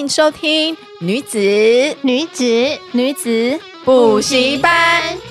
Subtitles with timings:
[0.00, 1.38] 迎收听女子
[2.00, 2.42] 女子
[2.92, 4.72] 女子补习班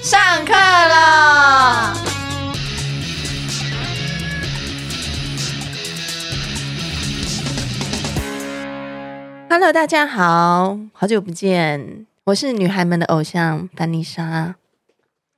[0.04, 1.98] 上课了。
[9.50, 14.54] Hello，大家好，好久不见，我是女孩们的偶像班妮莎。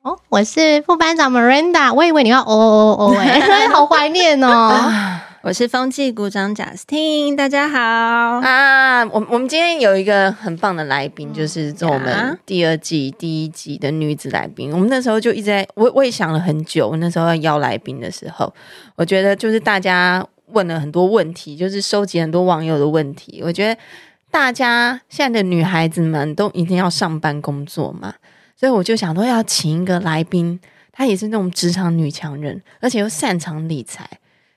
[0.02, 4.92] 哦，我是副班长 Miranda，我以为你要哦哦哦哎， 好怀念哦。
[5.44, 9.04] 我是风纪股长贾斯汀，大家好啊！
[9.06, 14.72] 我我们今天有一个很棒的来宾，就是做我们第二季第一集的女子来宾。
[14.72, 16.90] 我们那时候就一直在，我我也想了很久。
[16.90, 18.54] 我那时候要邀来宾的时候，
[18.96, 23.42] 我觉得就是大家问了很多问题，就是收集很多网友的问题。
[23.44, 23.82] 我觉得
[24.30, 28.14] 大家现在的女孩子们都一定要上班工作嘛，
[28.56, 30.60] 所以我就想说要请一个来宾，
[30.92, 34.08] 她也是那种职场女强人，而且又擅长理财。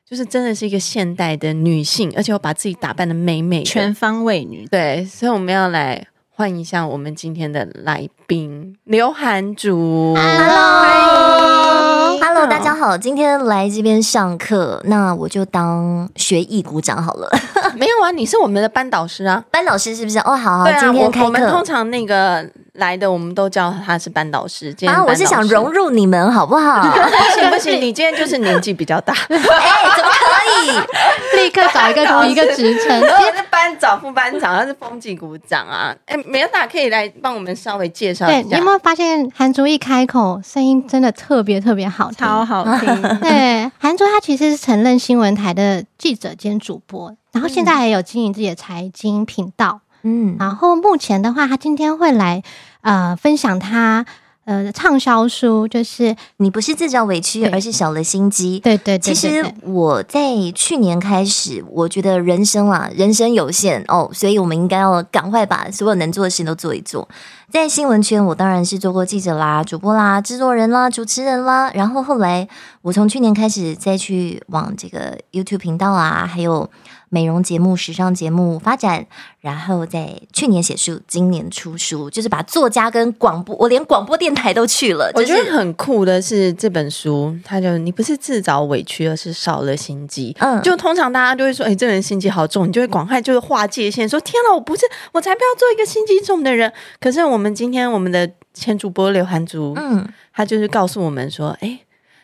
[0.08, 4.68] 就是真的是一个现代的女性，而且我把自己打扮的美美的，全方位女。
[4.70, 10.14] 对，所以我们要来换一下我们今天的来宾刘涵竹。
[10.14, 11.26] Hello，Hello，
[12.46, 17.30] 大家好，今天来这边上课，那我就当学艺鼓掌好了。
[17.74, 20.18] 没有啊，你是我们的班导师啊，班导师是不是？
[20.18, 21.26] 哦，好好，对啊，今天开课。
[21.26, 22.46] 我们通常那个。
[22.74, 24.74] 来的我们都叫他是班导师。
[24.86, 26.82] 啊，我是想融入你们，好不好？
[26.90, 29.14] 不行不行，你今天就是年纪比较大。
[29.28, 31.38] 哎、欸，怎么可以？
[31.45, 33.00] 立刻找一个一个职称。
[33.00, 35.95] 我是班长、副班长，他是风纪股长啊。
[36.06, 38.42] 哎、有大可以来帮我们稍微介绍一下。
[38.42, 43.18] 对，你有没有发现韩竹一开口，声音真的特别特别好，超好听。
[43.20, 49.78] 对，韩竹他其实是曾任新闻台的记者兼主播，然后现在还有经营自己的财经频道。
[49.78, 49.80] 嗯，
[50.38, 52.43] 然后目前的话，他今天会来。
[52.87, 54.05] 呃，分享他
[54.45, 58.60] 呃畅销书，就是你不是自找委屈，而是少了心机。
[58.60, 60.21] 对对，对，对，对，其实我在
[60.55, 67.09] 去年开始，我觉得人生啊，人生有限哦，所以我们应该要赶快把所有能做的事情都做一做。
[67.50, 71.70] 在新闻圈，我当然是做过记者啦、主播啦、制作人啦、主持人啦。
[71.72, 72.47] 然后后来，
[72.82, 76.70] 我从去年开始再去往这个 YouTube 频道啊，还有。
[77.14, 79.06] 美容节目、时尚节目发展，
[79.41, 85.12] 然后在去年写书，今年出书，就是把作家跟广播，我连广播电台都去了。
[85.12, 90.34] 就是、我觉得很酷的是这本书，它就你不是自找委屈，而是少了心机。
[90.41, 94.82] 嗯，就通常大家都会说，哎，这人心机好重，你就会广快就是划界限，说天哪，我不是，
[95.12, 96.72] 我才不要做一个心机重的人。
[96.98, 101.78] 可是我们今天我们的前主播刘涵竹，嗯，他就是告诉我们说，哎，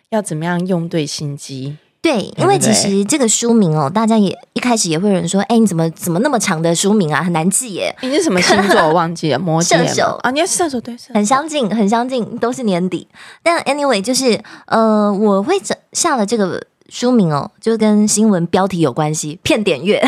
[0.09, 1.77] 要怎么样用对心机。
[2.03, 7.95] 对，因为其实这个书名哦，大家也一开始也会有人说，哎，你怎么怎么那么长的书名啊，很难记耶。
[8.01, 8.81] 你是什么星座？
[8.81, 13.07] 我忘记了， 摩羯射手啊，你是射手对，很相近，很相近，都是年底。
[13.43, 20.03] 但 anyway，就是呃，我会整下了这个书名哦，就跟新闻标题有关系，骗点阅，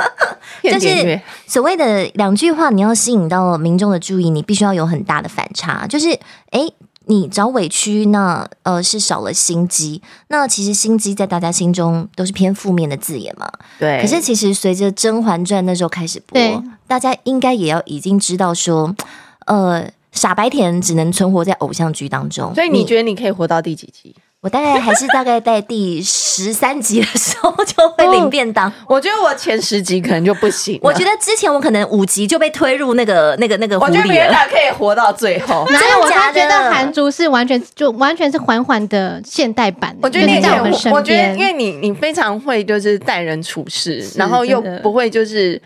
[0.60, 6.10] 骗点阅就是所谓的两句话，你要吸引到民众的注意，你必须要有很大的反差，就是
[6.50, 6.68] 哎。
[7.10, 10.00] 你找委屈，那呃是少了心机。
[10.28, 13.50] 那其实心机在大家心中都是偏负面的字眼嘛。
[13.80, 14.00] 对。
[14.00, 16.38] 可是其实随着《甄嬛传》那时候开始播，
[16.86, 18.94] 大家应该也要已经知道说，
[19.46, 22.54] 呃，傻白甜只能存活在偶像剧当中。
[22.54, 24.14] 所以你觉得你可以活到第几集？
[24.42, 28.72] 我大概还是大概在第十三集的时候就会领便当。
[28.88, 30.78] 我觉得我前十集可能就不行。
[30.82, 33.98] 我觉得之前我可能五集就被推入那个那个那个湖里了。
[33.98, 35.66] 我觉得别人可以活到最后。
[35.68, 36.40] 真的假的？
[36.40, 39.94] 我觉得韩竹是完全就完全是缓缓的现代版。
[40.00, 45.60] 我觉得你在我们身边，我觉得因为你你非常会就是待人处事，然后又不会就是。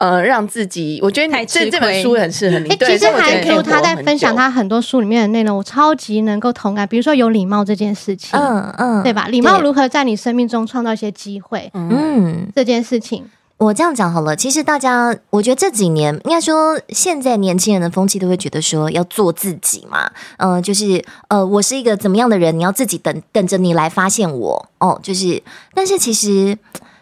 [0.00, 2.70] 呃，让自己，我觉得你这这本书很适合你。
[2.70, 6.88] 其实涵竹他在分享他很多书里面的内容，我超级能够同感。
[6.88, 9.28] 比如说有礼貌这件事情，嗯嗯，对吧？
[9.28, 11.70] 礼貌如何在你生命中创造一些机会？
[11.74, 13.26] 嗯，这件事情，
[13.58, 14.34] 我这样讲好了。
[14.34, 20.10] 其实大家，我觉得这几年应该说，现在年轻人的风气都会觉得说要做自己嘛。
[20.38, 24.98] 嗯、呃，就是呃，我是一个怎么样的人，你要自己等等着你来发现我哦。
[25.02, 25.42] 就是，
[25.74, 26.56] 但是其实。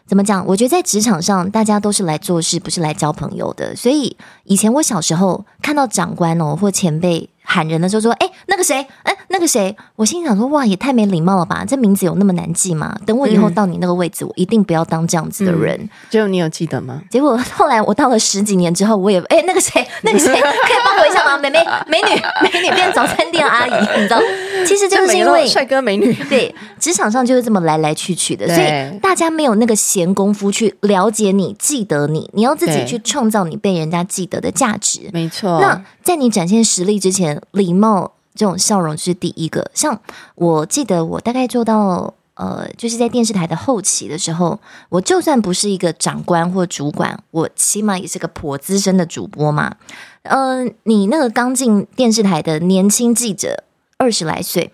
[0.09, 0.45] 怎么讲？
[0.47, 3.77] 我觉得在职场上，大家都是来做事，不是来交朋友的。
[3.77, 11.65] 所以以前我小时候看到长官哦或前辈喊人的时候说：“哎，那个谁，哎，那个谁。”我心想说：“哇，也太没礼貌了吧！
[11.67, 12.95] 这名字有那么难记吗？
[13.07, 17.01] 等我以后到你那个位置，嗯、我一定不要当这样子的人。”结果你有记得吗？
[17.11, 21.39] 结果后来我到了十几年之后，我也哎，那个谁，那个谁， 可以帮我一下吗？
[21.39, 24.21] 美眉，美女， 美女变早餐店阿姨，你知道？
[24.67, 35.09] 其实就是因为帅哥美女， 对，职场上就是这么来来去去的，所以大家没有那个闲工夫去了解你、记得你，你要自己去创造你被人家记得的价值。
[35.15, 35.61] 没错。
[35.61, 39.71] 那在你展现实力之前，礼貌这种笑容是第一个。
[39.75, 40.01] 像
[40.35, 49.77] 我记得，我大概做到呃，就是在电视台的后期的时候，我就算不是一个长官或主管，我起码也是个颇资深的主播嘛。
[50.23, 53.65] 呃，你那个刚进电视台的年轻记者，
[53.97, 54.73] 二十来岁，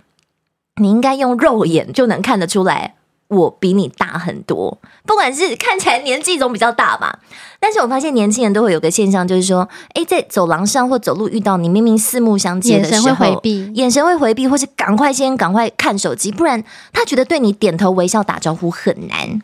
[0.76, 2.96] 你应该用肉眼就能看得出来。
[3.28, 7.18] 我比你大很多，不管是看起来年纪总比较大吧，
[7.58, 16.62] 但是我发现年轻人都会有个现象，就是说，诶，在走廊上或走路遇到你，明明四目相接的时候，眼神会回避，眼神会回避，或是赶快先赶快看手机，不然
[16.92, 19.42] 他觉得对你点头微笑打招呼很难。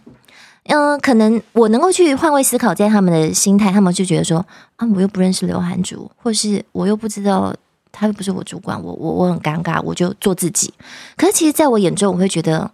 [0.65, 4.45] 嗯、呃，可能我能够去换位思考，在他们的心态，他们就觉得说，
[4.77, 7.53] 啊，我又不认识刘涵竹，或是我又不知道
[7.91, 10.73] 他又不是我主管，我我我很尴尬，我就做自己。
[11.17, 12.71] 可是其实，在我眼中，我会觉得。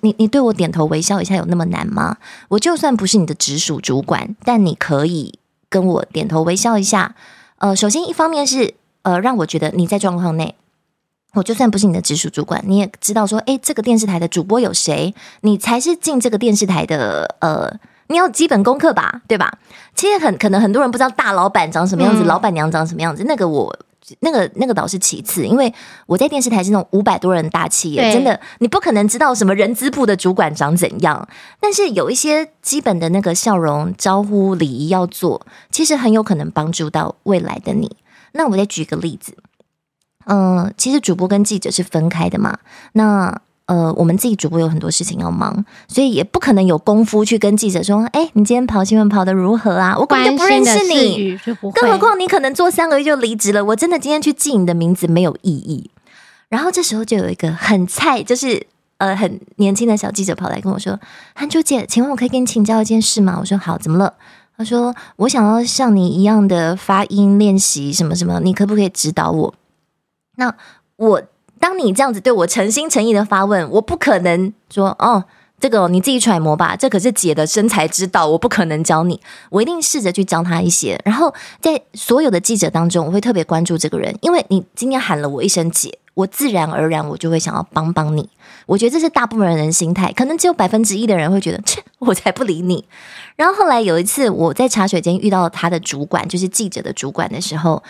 [0.00, 2.16] 你你对我点头微笑一下有那么难吗？
[2.48, 5.38] 我就算不是你的直属主管，但你可以
[5.68, 7.14] 跟我点头微笑一下。
[7.58, 10.54] 呃，首先一方面是呃让我觉得你在状况内，
[11.34, 15.14] 我就算不是你的直属主管，你也知道说，诶，这个电视台的主播有谁？
[15.42, 17.70] 你才是进这个电视台的呃，
[18.08, 19.58] 你要基本功课吧，对吧？
[19.94, 23.78] 其实很可能很多人不知道大老板长什么样子，嗯、老板娘长什么样子，那个我。
[24.20, 25.72] 那个那个倒是其次，因为
[26.06, 31.28] 我在电视台是那种五百多人大企业，真的你不可能知道什么人资部的主管长怎样。
[31.60, 37.96] 但是有一些基本的那个笑容、招呼、礼仪要做，其实很有可能帮助到未来的你。
[38.32, 39.36] 那我再举个例子，
[40.26, 42.58] 嗯、呃，其实主播跟记者是分开的嘛，
[42.92, 43.40] 那。
[43.66, 51.38] 呃，我们自己主播有很多事情要忙，所以也不可能有功夫去跟记者说：“哎，你今天跑新闻跑的如何啊？”我根本就不认识你，
[51.74, 53.64] 更何况你可能做三个月就离职了。
[53.64, 55.90] 我真的今天去记你的名字没有意义。
[56.50, 58.66] 然后这时候就有一个很菜，就是
[58.98, 61.00] 呃很年轻的小记者跑来跟我说
[61.34, 64.12] ：“韩秋姐，请问我可以跟你请教一件事吗？”我说：“好，怎么了？”
[64.58, 69.54] 他说：“我想要像你一样的发音练习什么什么，你可不可以指导我？”
[70.36, 70.54] 那
[70.96, 71.22] 我。
[71.64, 75.24] 当你这样子对我诚心诚意的发问，我不可能说哦，
[75.58, 79.18] 这个你自己揣摩吧，这可是姐的生财之道，我不可能教你，
[79.48, 81.00] 我一定试着去教他一些。
[81.06, 81.32] 然后
[81.62, 88.28] 在所有的记者当中，我会特别关注这个人，因为你今天喊了我一声姐，我自然而然我就会想要帮帮你。
[88.66, 92.84] 我觉得这是大部分人心态，可能只有百分之一的人会觉得，切，我才不理你。
[93.36, 97.82] 然后后来有一次我在茶水间遇到他的主管，就是记者的主管的时候。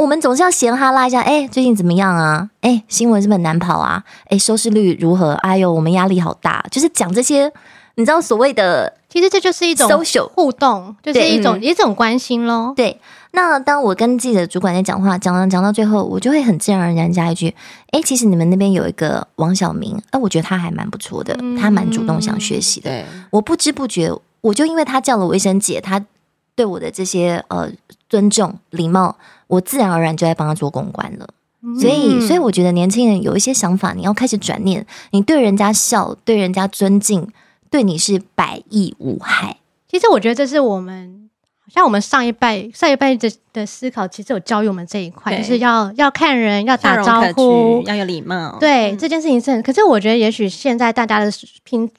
[0.00, 2.48] 我们总是要闲哈拉一下，哎，最近怎么样啊？
[2.62, 4.02] 哎，新闻是不是很难跑啊？
[4.30, 5.32] 哎，收视率如何？
[5.34, 7.52] 哎呦，我们压力好大，就是讲这些，
[7.96, 12.72] 你知道所谓的，其实这就是一种 social 互动，就是一种一种关心咯。
[12.74, 12.98] 对，
[13.32, 17.54] 那当我跟自己的主管在讲话，讲讲讲到最后，我就会很自然而然加一句，
[17.90, 22.88] 哎，其实你们那边有一个王小明，哎，我觉得他还蛮不错的，他蛮主动想学习的。
[22.88, 24.10] 对，我不知不觉，
[24.40, 26.02] 我就因为他叫了我一声姐，他
[26.54, 27.70] 对我的这些呃
[28.10, 29.16] 尊重礼貌。
[29.46, 31.26] 我自然而然就在帮他做公关了，
[31.80, 37.26] 所以，所以我觉得年轻人有一些想法，你要开始转念，你对人家笑，对人家尊敬，
[37.68, 39.56] 对你是百益无害。
[39.88, 41.28] 其实我觉得这是我们，
[41.66, 48.56] 像我们上一辈、上一辈的的思考，其实有教育我们这一块，就是要要看人，要打招呼，要有礼貌。
[48.60, 51.28] 对，嗯、这件事情是很，可是我觉得也许现在大家的
[51.64, 51.90] 拼。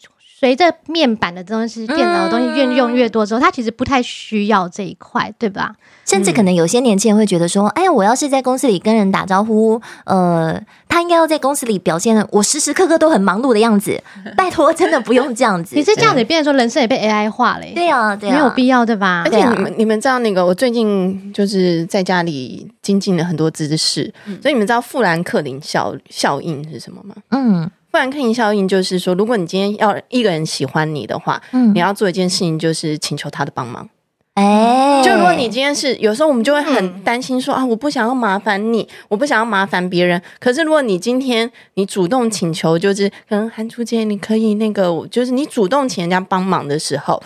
[0.41, 5.75] 随着面板的东西、电脑的东西越用越多之后，他其实不太需要这一块，对吧？
[6.03, 10.59] 甚至可能有些年轻人会觉得说：“哎呀，我要是在公司里跟人打招呼，呃，
[10.89, 14.01] 他应该要在公司里表现我时时刻刻都很忙碌的样子。”
[14.35, 15.75] 拜托，真的不用这样子。
[15.75, 17.65] 其实这样子变成说，人生也被 AI 化了。
[17.75, 19.21] 对啊，对啊，没有必要，对吧？
[19.25, 27.13] 而且你们你们知道那个，我最近就是在家里精进了很多知识，所以你们知道富兰克林效效应是什么吗？
[27.29, 27.69] 嗯。
[27.91, 33.89] 富兰克林效应就是说，如果你今天要一个人喜欢你的话，嗯，你要做一件事情，就是请求他的帮忙。
[34.36, 40.21] 哎，就如果你今天是有时候我们就会很担心说啊，我不想要麻烦你，我不想要麻烦别人。
[40.39, 47.21] 可是如果你今天你主动请求，就是可能韩初姐，你可以那个，就是你主动请人家帮忙的时候，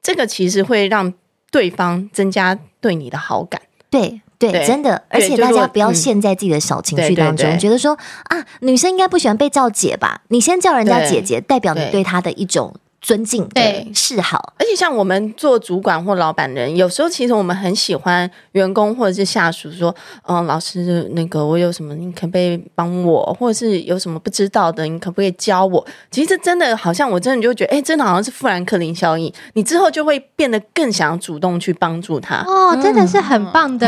[0.00, 1.12] 这个其实会让
[1.50, 3.60] 对方增加对你的好感。
[3.90, 4.20] 对。
[4.38, 10.22] 对，对真的，而且大家不要陷在自己的小情绪当中，觉得说啊，女生应该不喜欢被叫姐吧？
[10.28, 12.74] 你先叫人家姐姐，代表你对她的一种。
[13.00, 19.94] 尊敬对示好，而且像我们做主管或老板人，有时候其实我们很喜欢员工或者是下属说
[20.26, 23.36] ：“嗯，老师，那个我有什么，你可不可以帮我？
[23.38, 32.44] 或者是有什么不知道的，你可不可以教我？”其实真的好像我真的就觉得，哎，真的好像是富兰克林效应，你之后就会变得更想要主动去帮助他。
[32.46, 33.86] 哦，真的是很棒的，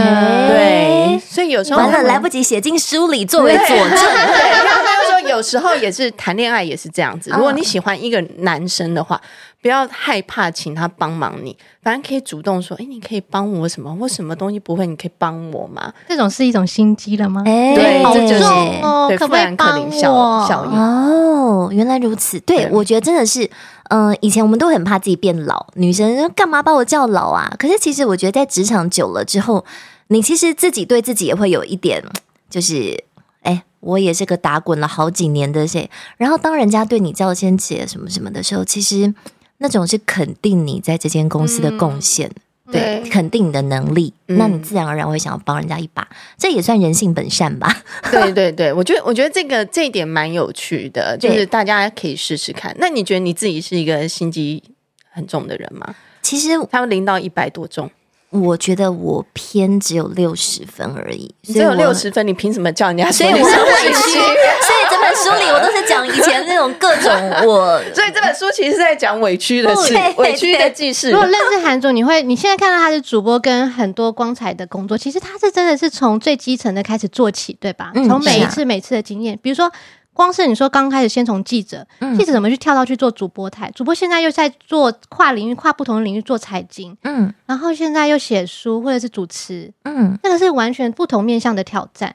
[0.48, 1.18] 对。
[1.18, 3.98] 所以有时候完了来不及写进书里作为佐证。
[5.28, 7.30] 有时候也是谈恋爱也是这样子。
[7.30, 9.20] 如果你喜欢一个男生的话，
[9.62, 13.94] 不要害怕请他帮忙你，反正可以主动说：“哎，你可以帮我什么？
[14.00, 17.42] 我什么东西不会，你可以帮我吗？”这种是一种心机了吗？
[17.44, 20.72] 哎，对，好这就是重对，可不可以富兰克林效帮我效应。
[20.72, 22.40] 哦，原来如此。
[22.40, 23.44] 对，对我觉得真的是，
[23.90, 27.52] 嗯、呃，以前我们都很怕自己变老，女生干嘛把我叫老啊？
[27.58, 29.64] 可是其实我觉得在职场久了之后，
[30.08, 32.02] 你其实自己对自己也会有一点，
[32.48, 33.09] 就是，哎，
[33.80, 39.12] 我也是个打滚了好几年的谁，然后当人家对你叫先姐什么什么的时候，其实
[39.58, 42.28] 那种是肯定你在这间公司的贡献。
[42.28, 46.08] 嗯对，肯定你的能力，嗯、那你自然而然会想要帮人家一把，
[46.38, 47.82] 这也算人性本善吧？
[48.12, 52.72] 对对对，我觉得我觉得这个这一点蛮有趣的，就是大家可以试试看。
[52.78, 54.62] 那你觉得你自己是一个心机
[55.10, 55.96] 很重的人吗？
[56.22, 57.90] 其实他们零到一百多重。
[58.30, 63.92] 我觉得我偏只有六十分而已，只有六十分，你凭什么叫人家说你是所以我很委委屈？
[63.92, 67.12] 所以这本书里我都是讲以前那种各种
[67.44, 71.10] 我， 所以这本书其实是在讲委屈的事对，委屈的记事。
[71.10, 77.90] 如果认识韩总，你会你现在看到他是主播跟很多光彩的工作，其实他是真的是从最基层的开始做起，对吧？
[77.94, 79.70] 嗯从每一次每次的经验，比如说。
[80.20, 83.70] 光是你说刚开始先从记者，嗯记者怎么去跳到去做主播台？
[83.74, 92.14] 主播现在又在做跨领域、跨不同的领域做财经，嗯然后现在又写书或者是主持，嗯，那个是完全不同面向的挑战。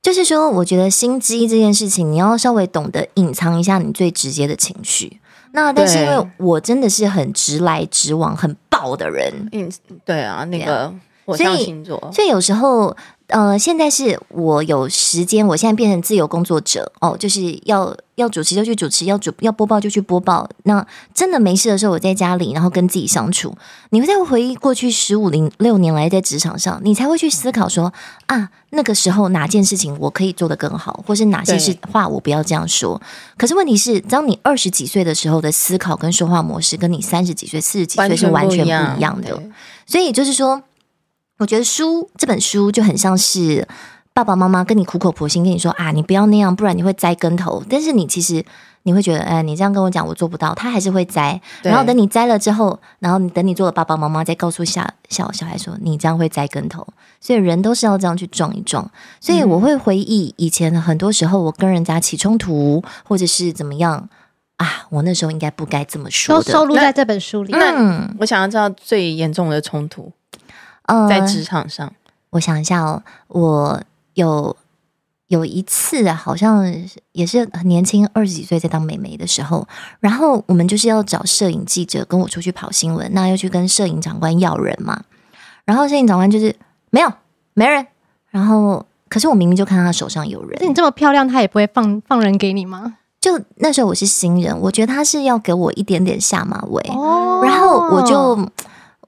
[0.00, 5.18] 就是说，我觉得心机这件事情，你要稍微懂得隐藏一下你最直接的情绪。
[5.50, 9.68] 那但是因为我真的是很直来直往、很爆的人，嗯，
[10.04, 10.94] 对啊，那个
[11.26, 12.96] 火所以所以有时候。
[13.30, 20.48] 呃，现在是我有时间，我现在变成自由工作者哦，就是要要主持就去主持，要主要播报就去播报。
[20.64, 23.56] 那真的没事的时候，我在家里，然后跟自己相处。
[23.90, 27.92] 你会再回忆过去十五零六年来在职场上，你才会去思考说
[28.26, 33.00] 啊，那个时候哪件事情我可以做得更好，或是哪些是话我不要这样说。
[33.36, 39.40] 可是问题是，当你二十几岁的时候的思考跟说话模式，跟你三十几岁、四十几岁是完全不一样的。
[39.86, 40.62] 所以就是说。
[41.40, 43.66] 我觉得书这本书就很像是
[44.12, 47.64] 爸爸妈妈跟你苦口婆心跟你说啊，你不要那样，不然你会栽跟头。
[47.66, 48.44] 但是你其实
[48.82, 51.40] 你会觉得，哎，你这样跟我讲，我做不到，他还是会栽。
[51.62, 56.86] 然后等你栽了之后，然后你等你做了爸爸妈妈再告诉小小小孩说，你这样会栽跟头。
[57.22, 58.90] 所以人都是要这样去撞一撞。
[59.18, 64.06] 所以我会回忆以前很多时候我跟人家起冲突，或者是怎么样
[64.56, 66.44] 啊，我那时候应该不该这么说的。
[66.44, 67.52] 都收录在这本书里。
[67.52, 70.12] 那我想要知道最严重的冲突。
[71.08, 71.94] 在职场上、呃，
[72.30, 73.82] 我想一下哦，我
[74.14, 74.56] 有
[75.28, 76.64] 有一次，好像
[77.12, 79.66] 也是很年轻，二十几岁在当美眉的时候，
[80.00, 85.02] 然后我们就是要找摄影记者跟我出去跑新闻，那要去跟摄影长官要人嘛，
[85.64, 86.54] 然后摄影长官就是
[86.90, 87.12] 没有
[87.54, 87.86] 没人，
[88.30, 92.96] 然后可是我明明就看到他手上有人，那你这么漂亮，他也不会放放人给你吗？
[93.20, 98.38] 就那时候我是新人，我觉得他是要给我一点点下马威，哦，然后我就。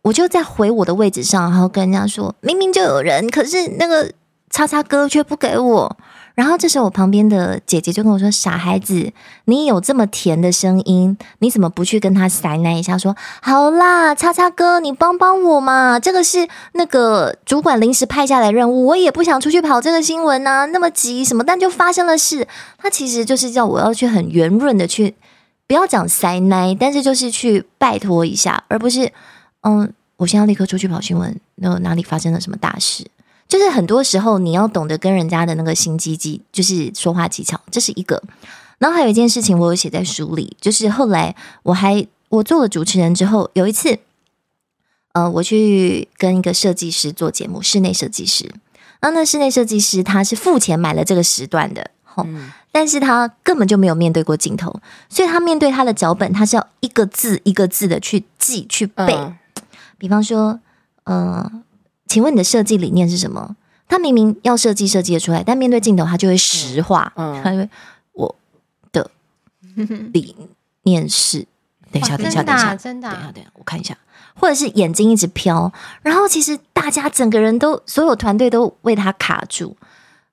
[0.02, 4.12] 我就在回我的位置上，然后跟人家说，明明就有人，可是那个
[4.50, 5.96] 叉叉哥却不给我。
[6.34, 9.12] 然后这时候我旁边的姐姐就跟我说：“傻孩子，
[9.44, 12.96] 你有这么甜的声音，你怎么不去跟他塞那一下？
[12.96, 16.00] 说好啦，叉叉哥，你帮帮我嘛。
[16.00, 21.44] 这个是那个主管临时派下来任务，我也不想出去跑这个新闻啊，那么急什么？
[21.44, 22.48] 但就发生了事。
[22.78, 25.14] 他其实就是叫我要去很圆润的去，
[25.66, 29.12] 不要讲塞奶，但是就是去拜托一下，而不是。”
[29.62, 31.38] 嗯，我现在要立刻出去跑新闻。
[31.56, 33.06] 那哪里发生了什么大事？
[33.48, 38.22] 就是很多时候你要懂得跟人家的那个心机机，就是说话技巧，这是一个。
[38.78, 43.98] 然后还有一件事情，我有写在书里，就是后来我还我做了主持人之后，有一次，
[45.12, 48.50] 呃，我去跟一个设计师做节目，室内设计师。
[49.00, 59.14] 然后那室内设计师他是付钱买了这个时段的，吼、嗯，但是他根本就没有面对过镜头，所以他面对他的脚本，他是要一个字一个字的去记去背。
[59.14, 59.36] 嗯
[60.02, 60.58] 比方说，
[61.04, 61.48] 呃，
[62.08, 63.54] 请问你的设计理念是什么？
[63.86, 67.12] 他明明要设计设计的出来，但面对镜头他就会实话。
[67.14, 67.70] 嗯，他会
[68.14, 68.34] 我
[68.90, 69.08] 的
[70.12, 70.34] 理
[70.82, 71.46] 念是，
[71.92, 73.96] 等一下，等一下，等一下，真的，等一下，等一下，我看一下，
[74.34, 79.76] 或者是眼睛一直飘，然后其实大家整个人都，所有团队都为他卡住。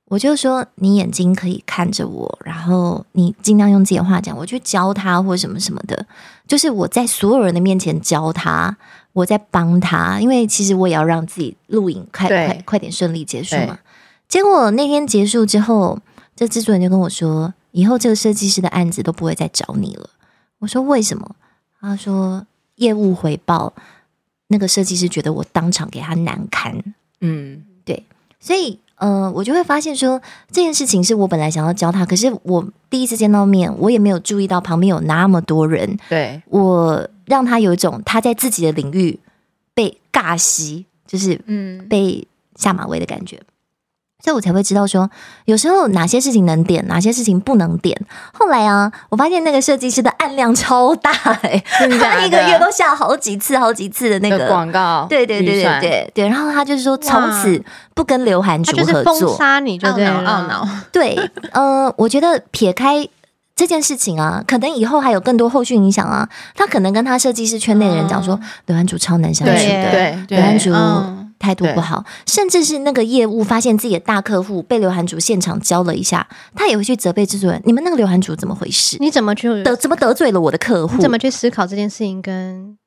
[0.06, 6.08] 我就说，你眼睛可以看着我，然后你尽量用自己的话讲，我去教他或什么什么的，
[6.48, 8.76] 就是我在所有人的面前教他。
[9.14, 13.80] 我在帮他，因为其实我也要让自己录影快快快点顺利结束嘛。
[14.28, 16.00] 结果那天结束之后，
[16.36, 20.10] 这制作人就跟我说：“以后这个设计师的案子都不会再找你了。”
[20.60, 21.36] 我说：“为什么？”
[21.82, 23.74] 他说：“业务回报，
[24.48, 26.78] 那个设计师觉得我当场给他难堪。”
[27.22, 28.06] 嗯，对，
[28.40, 39.20] 所以嗯、呃，我就会发现说这件事情是我本来想要教他，可是我第一次见到面，我也没有注意到旁边有那么多人，对，我让他有一种他在自己的领域
[39.74, 43.40] 被尬吸，就是嗯被下马威的感觉。
[44.22, 45.10] 所以我才会知道说，
[45.46, 47.98] 有时候哪些事情能点，哪些事情不能点。
[48.34, 51.64] 后来啊，我发现那个设计师的案量超大哎、欸，
[51.98, 55.08] 他一个月都下好几次、好几次的那个广告。
[55.10, 56.28] 对对对对对对。
[56.28, 60.68] 然后他就是说，从此不跟刘涵竹合作，封杀你就对了，懊恼。
[60.92, 61.18] 对，
[61.54, 63.08] 呃，我觉得撇开
[63.60, 66.30] 这件事情啊，可能以后还有更多后续影响啊。
[66.56, 70.72] 他可能跟他设计师圈内的人讲说，刘涵竹超难相处的，对，刘涵竹。
[71.38, 78.98] 态度不好，甚至是那个业务发现自己的大客户被刘涵竹现场教了一下，他也会去责备制作人：“你们那个刘涵竹怎么回事？
[79.00, 81.02] 你怎么去得怎么得罪了我的客户？
[81.02, 82.78] 怎么去思考这件事情，跟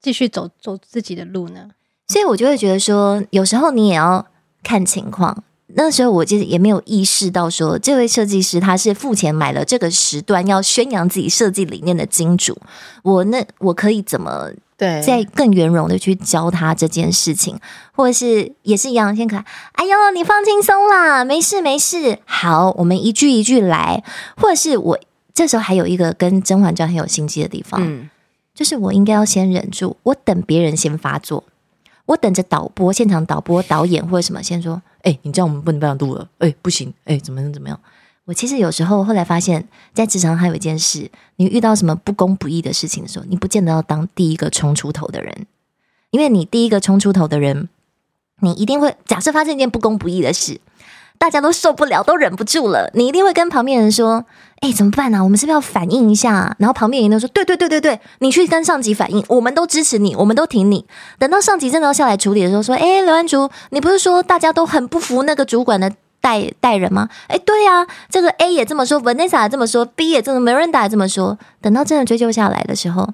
[0.00, 1.62] 继续走走自己的路呢？”
[2.06, 4.24] 所以，我就会觉得说，有时候你也要
[4.62, 5.42] 看情况。
[5.74, 12.56] 那时候，我其实也没有意识到说，这位设计师他是付钱买了这个时段要宣扬自己设计理念的金主。
[13.02, 14.50] 我那我可以怎么？
[14.78, 17.58] 对，再更圆融的去教他这件事情，
[17.92, 19.44] 或者是也是一样，先可爱。
[19.72, 22.18] 哎呦，你放轻松啦，没事没事。
[22.26, 24.04] 好，我们一句一句来。
[24.36, 24.98] 或者是我
[25.32, 28.10] 这时候还有一个跟甄嬛传很有心机的地方，嗯，
[28.54, 31.42] 就是我应该要先忍住，我等别人先发作，
[32.06, 37.78] 我等着导播、现场导播、导演或者什么先说，哎，你这样我们不能这样录了，哎，不行，哎，怎么样怎么样。
[38.24, 45.46] 我其实有时候后来发现，在职场还有一件事，你遇到什么不公不义的事情的时候，你不见得要当第一个冲出头的人，
[46.10, 47.68] 因为你第一个冲出头的人，
[48.40, 50.60] 你一定会假设发生一件不公不义的事，
[51.18, 54.24] 大家都受不了，都忍不住了，你一定会跟旁边人说
[54.60, 55.22] ：“哎，怎么办呢？
[55.22, 60.86] 我们是不是要反应一下？”然后旁边人都说：“对对对对对，你去跟上级反映，我们都支持你，我们都挺你。”
[61.18, 67.08] 等到上级真的要下来处理的时候，说：“哎，刘安竹，你不是说大家都很不服那个主管的？”带带人吗？
[67.28, 71.38] 哎，对呀、啊，这个 A 也这么说，Vanessa 也这么说，B 也这么，Miranda 也这么说。
[71.60, 73.08] 等到真的追究下来的时候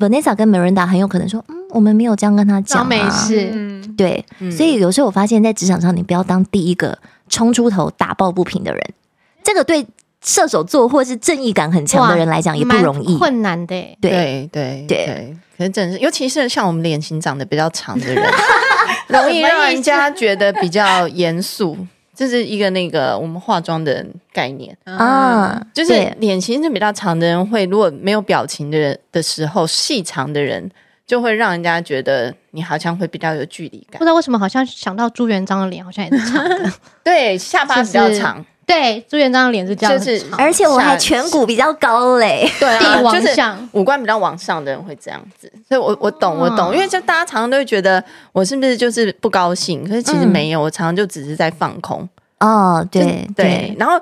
[0.00, 6.98] ，Vanessa 跟 Miranda 很有可能说：“嗯，我们没有这样跟他讲、啊，没事。”对，嗯、所以有时候我发现，在职场上，你不要当第一个
[7.28, 8.94] 冲出头、打抱不平的人。
[9.42, 9.86] 这个对
[10.22, 13.74] 射手座或是正义感很强的人来讲也不容易，困难的。
[14.00, 18.24] 对对对对，可是真是，尤其是像我们脸型长得比较长的人，
[19.08, 21.76] 容易让人家觉得比较严肃。
[22.12, 30.70] 这是一个那个我们化妆的概念啊，就是脸型是比较长的人会，如果没有表情的人的时候，细长的人
[31.06, 33.98] 就会让人家觉得你好像会比较有距离感。
[33.98, 36.72] 不知道为什么，好像想到朱元璋的脸好像也是长的，
[37.04, 38.44] 对，下巴比较长。
[38.66, 43.40] 对，朱元璋的脸是这样，就是而且我还颧骨比较高嘞，对啊，就是
[43.70, 52.08] 五官比较往上的人会这样子，所以我我懂我懂，因为就大家常常都会觉得我是不是就是不高兴，可是其实没有，我常常就只是在放空。
[52.40, 53.96] 哦，对对，然后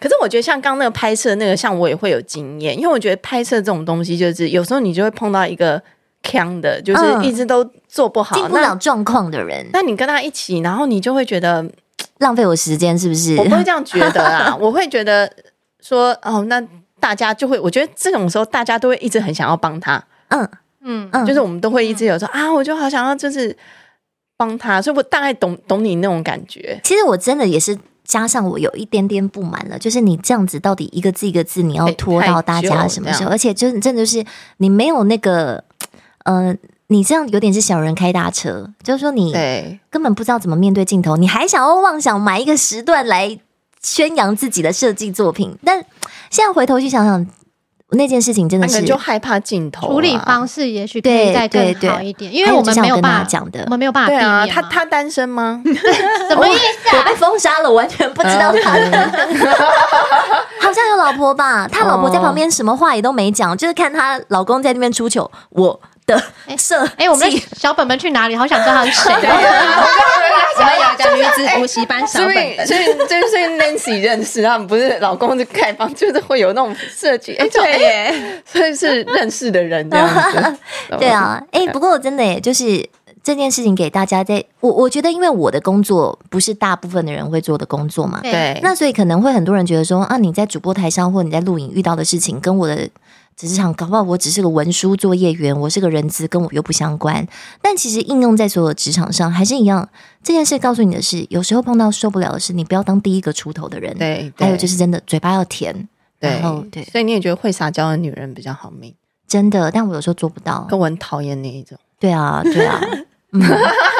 [0.00, 5.80] 可是我觉得像刚刚那个拍摄那个，像我也会有经验，因为我觉得拍摄这种东西就是有时候你就会碰到一个
[6.22, 11.64] 锵的，就是一直都做不好、进不了状况的人，那你跟他一起，然后你就会觉得。
[12.18, 13.36] 浪费我时间是不是？
[13.36, 15.32] 我不会这样觉得啊， 我会觉得
[15.80, 16.60] 说哦，那
[16.98, 20.48] 大家就会，我觉得这种时候大家都会一直很想要帮他，嗯
[20.80, 23.56] 嗯嗯，就是我们都会一直有说、嗯、啊，我就好想要就是
[24.36, 26.80] 帮他，所以我大概懂懂你那种感觉。
[26.82, 33.30] 其实我真的也是加上我有一点点不满了，就是你这样子到底一个字一个字你要拖到大家什么时候？
[33.30, 34.24] 而且就是真的是
[34.56, 35.64] 你没有那个嗯。
[36.28, 36.54] 呃
[36.88, 39.32] 你这样有点是小人开大车，就是说你
[39.90, 43.38] 根本不知道怎么面对镜头，你还想要妄想买一个时段来
[43.82, 45.84] 宣扬自己的设计作品，但
[46.30, 47.26] 现在回头去想想，
[47.90, 54.08] 那件事情真的是就害怕镜头处理方式，也许可以再更好一点，因为我们没有办法讲的，我们没有办法。
[54.08, 55.62] 对啊，他他单身吗？
[56.28, 56.96] 什么意思？
[56.96, 58.70] 我被封杀了，完全不知道他
[60.60, 61.68] 好像有老婆吧？
[61.68, 65.78] 他老婆在旁边什么话也都没讲，就是看他老公在那边出糗，我。
[66.08, 68.34] 的设哎，我们的小本本去哪里？
[68.34, 69.14] 好想知道他是谁。
[70.58, 77.36] 我们有个女子补习班小本本，所以就是 Nancy 认识他们，不是老公是开放，就是会有那种设计。
[77.36, 80.56] 哎，对耶，所以是认识的人这样子。
[80.98, 82.84] 对啊，哎，不过我真的耶，就是
[83.22, 92.88] 这件事情给大家，在我我觉得，因为我的工作不是大部分的人会做的工作嘛，对，那所以可能会很多人觉得说啊，你在主播台上或你在录影遇到的事情，跟我的。
[93.38, 97.24] 只是想搞不好，我只是个文书作业员，我是个人资，跟我又不相关。
[97.62, 99.88] 但其实应用在所有职场上还是一样。
[100.24, 103.96] 这件事告诉你的是，有时候碰到受不了的事，你不要当第一个出头的人。
[103.96, 105.88] 对，还有就是真的嘴巴要甜。
[106.18, 108.92] 对，然后对，所以你也觉得会撒娇的女人比较好命？
[109.28, 111.78] 真的，但我有时候做不到，跟我很讨厌那一种。
[112.00, 112.80] 对啊，对啊。
[113.30, 113.40] 嗯，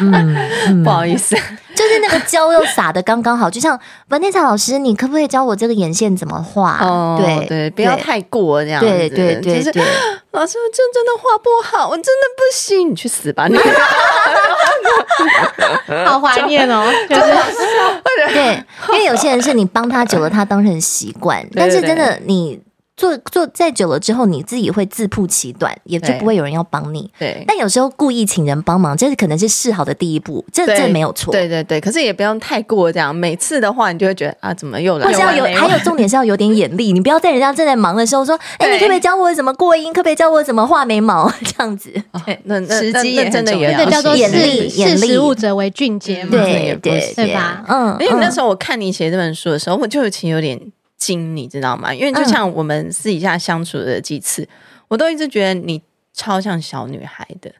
[0.00, 0.36] 嗯
[0.68, 1.34] 嗯、不好意思，
[1.74, 6.78] 就是是那个胶又撒的刚刚好，就像 Vanessa 老师，你可不可以教我这个眼线怎么画？
[6.82, 8.88] 哦，对对，不要太过这样子。
[8.88, 9.82] 对对对对，
[10.32, 13.56] 老师，我真真的画不好，我真的不行，你去死吧你！
[16.04, 17.22] 好怀念哦， 就是
[18.34, 22.60] 对，因为有些人是你帮他久了，他当成习惯，但是真的你。
[22.96, 27.10] 做做再久了之后，你自己会自曝其短，也就不会有人要帮你。
[27.18, 31.30] 对，但有时候故意请人帮忙，这是可能是示好的第一步，这这没有错。
[31.30, 33.14] 对对对，可是也不用太过这样。
[33.14, 35.06] 每次的话，你就会觉得啊，怎么又来？
[35.06, 39.92] 或是要有，还有重点是要有点眼力，你不要在人家正在忙的时候说，哎，你可不可以教我怎么过音？
[39.92, 41.30] 可不可以教我怎么画眉毛？
[41.44, 41.92] 这样子，
[42.24, 45.00] 对那那时机也真的也叫做眼力，眼力。
[45.00, 47.62] 识时务者为俊杰嘛，对对对吧？
[47.68, 50.58] 嗯，因为那时候我看你写这本书的时候，我就其实有点。
[50.96, 51.94] 惊，你知道吗？
[51.94, 54.48] 因为就像我们私底下相处的几次，嗯、
[54.88, 55.82] 我都一直觉得你。
[56.16, 57.52] 超像小女孩的，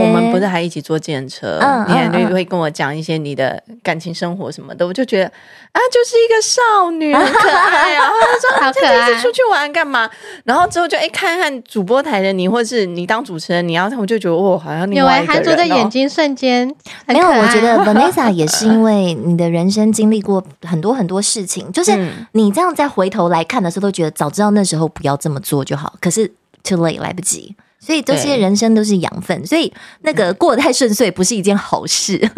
[0.00, 1.58] 我们不是还一起坐电车？
[1.86, 8.08] 你还会跟我讲一些你的感情生活什么的，我就觉得啊，就是一个少女，很可爱啊。
[8.58, 10.08] 他说：“这次出去玩干嘛？”
[10.44, 15.42] 然后之后就哎，看看主播台的你，或是你当主持人，你要我就觉得哦，好像另外一个人。
[15.42, 16.66] 有韩卓的眼睛瞬间
[17.06, 25.92] 没有，我觉得 Vanessa 也是因为你的人生经历过很多很多事情，就是你这样再回头来看的时候，都觉得早知道那时候不要这么做就好。
[26.00, 26.26] 可是
[26.64, 27.54] too late 来不及。
[27.84, 32.30] 所以这些人生都是养分，所以那个过得太顺遂不是一件好事。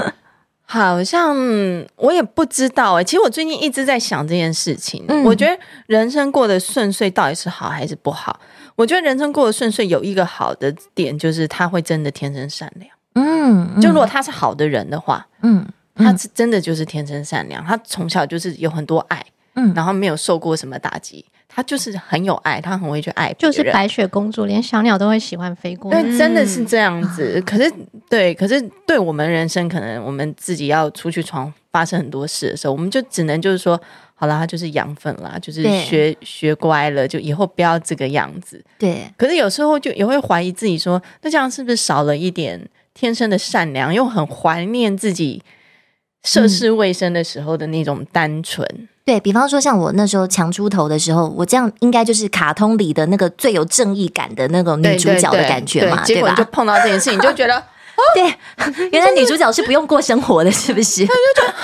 [0.66, 1.34] 好像
[1.96, 5.04] 我也不知道哎、欸，其实我最近一直在想这件事情。
[5.08, 8.38] 嗯、我觉得人生过得顺遂到底是好还是不好？
[8.76, 12.88] 我觉得人生过得顺遂有一个好的点，就是他会真的天生善良。
[13.14, 19.24] 嗯，嗯就如果他是好的人的话，嗯，嗯他是真的就是天生善良，他从小就是有很多爱，
[19.56, 21.24] 嗯，然后没有受过什么打击。
[21.60, 25.90] 他就是很有爱，他很会去爱，就是白雪公主，连小鸟都会喜欢飞过。
[25.90, 27.34] 对，真的是这样子。
[27.36, 27.70] 嗯、可是，
[28.08, 33.78] 对，可是对我们人生，可能我们自己要出去闯，发生很多事的时候，我们就只能就是说，
[34.14, 38.64] 好啦，他就是养分啦，就是学学乖了，就以后不要这个样子。
[38.78, 39.04] 对。
[39.18, 42.58] 可是有时候就也会怀疑自己，说那这样是不是少了一点
[42.94, 45.42] 天生的善良，又很怀念自己
[46.22, 48.66] 涉世未深的时候的那种单纯。
[48.72, 56.04] 嗯对，比方说，像我那时候强出头的时候，我这样应该就是卡通里的那个最有正义感的那种女主角的感觉嘛，对吧？
[56.04, 61.04] 结果就碰到这件事情，你就觉得， 哦、对，原来女主角是不用过生活的，是不是？
[61.06, 61.54] 他就觉得，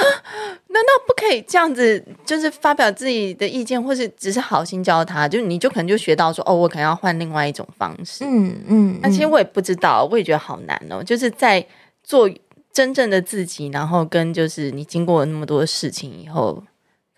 [0.68, 5.28] 难道不可以这样子，就是发表自己的意见，或是只是好心教他？
[5.28, 8.24] 就你就可能就学到说，哦，我可能要换另外一种方式。
[8.24, 11.00] 嗯嗯，那、嗯、其实我也不知道，我也觉得好难哦。
[11.00, 11.64] 就是在
[12.02, 12.28] 做
[12.76, 16.62] 真正的自己，然后跟就是你经过了那么多事情以后。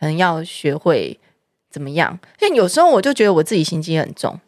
[0.01, 1.19] 可能要学会
[1.73, 4.39] 怎么样，所以有时候我就觉得我自己心机很重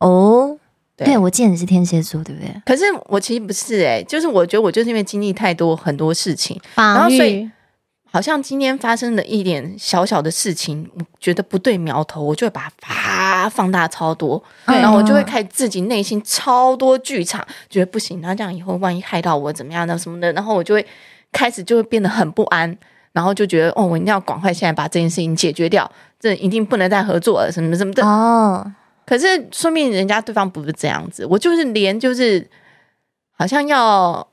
[0.00, 0.58] 哦。
[0.94, 2.54] 对，对我记得你是天蝎座，对不对？
[2.66, 7.50] 可是我其实不是哎、欸，就是我觉得我就是因为经历太多很多事情，然后所以
[8.04, 12.72] 好像今天发生的一点小小的事情，我觉得不对苗头，我就会把它
[13.42, 20.86] 啪放大超多，嗯、然后我就会开自己内心超多剧场，觉得不行，那这样以后万一害到我怎么样的什么的，然后我就会
[21.32, 22.76] 开始就会变得很不安。
[23.12, 28.06] 然后就觉得哦，我一定要赶快现在把这件事情解决掉，这一定不能再合作了，什么什么的。
[28.06, 28.64] 哦，
[29.04, 32.48] 可是说明人家对方不是这样子，我就是连就是
[33.32, 34.24] 好像要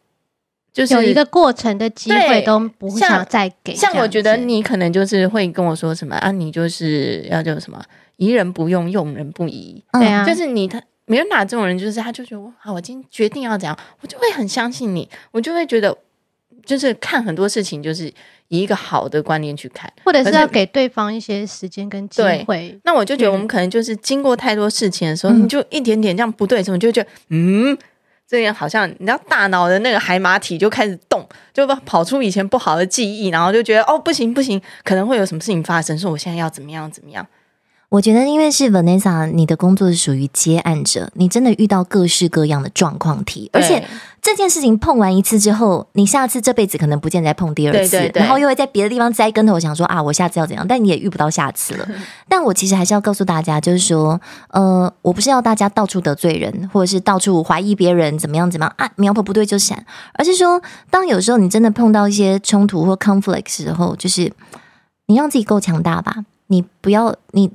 [0.75, 3.73] 就是有一个过程的机会都不想再给。
[3.73, 7.81] 像，像我觉得你可能就是会跟我说什么啊，你就是要叫什么
[8.17, 9.81] 疑人不用，用人不疑。
[9.93, 15.97] 对啊，就是你他没有哪这种人，就是他就觉得好，我今天决定要怎样，我就会很相信你，我就会觉得
[16.65, 18.13] 就是看很多事情就是。
[18.49, 22.79] 以一个好的观念去看，或者是要给对方一些时间跟机会。
[22.83, 27.75] 那我就觉得我们可能就是经过太多事情的时候，嗯、你就一点点这样不对的时候，你就觉得嗯，
[28.27, 37.25] 这样好像你知道大脑的那个海马体就开始动，就跑出以前不好的记忆，然后就觉得哦不行不行，可能会有什么事情发生，说我现在要怎么样怎么样。
[37.95, 43.87] 我觉得，因为是 Vanessa，你的工作是属于接案者，你真的遇到各式各样的状况题，而且
[44.21, 50.65] 这件事情碰完一次之后，你下次这辈子可能不见再碰第二次，对对对，然后又会在别的地方栽跟头，想说啊，我下次要怎样？
[50.67, 51.87] 但你也遇不到下次了。
[52.27, 64.33] 但我其实还是要告诉大家，就是说，呃，我不是要大家到处得罪人，或者是到处怀疑别人怎么样怎么样啊，苗头不对就闪，而是说，当有时候你真的碰到一些冲突或 conflict 的时候，就是
[65.05, 67.49] 你让自己够强大吧，你不要你。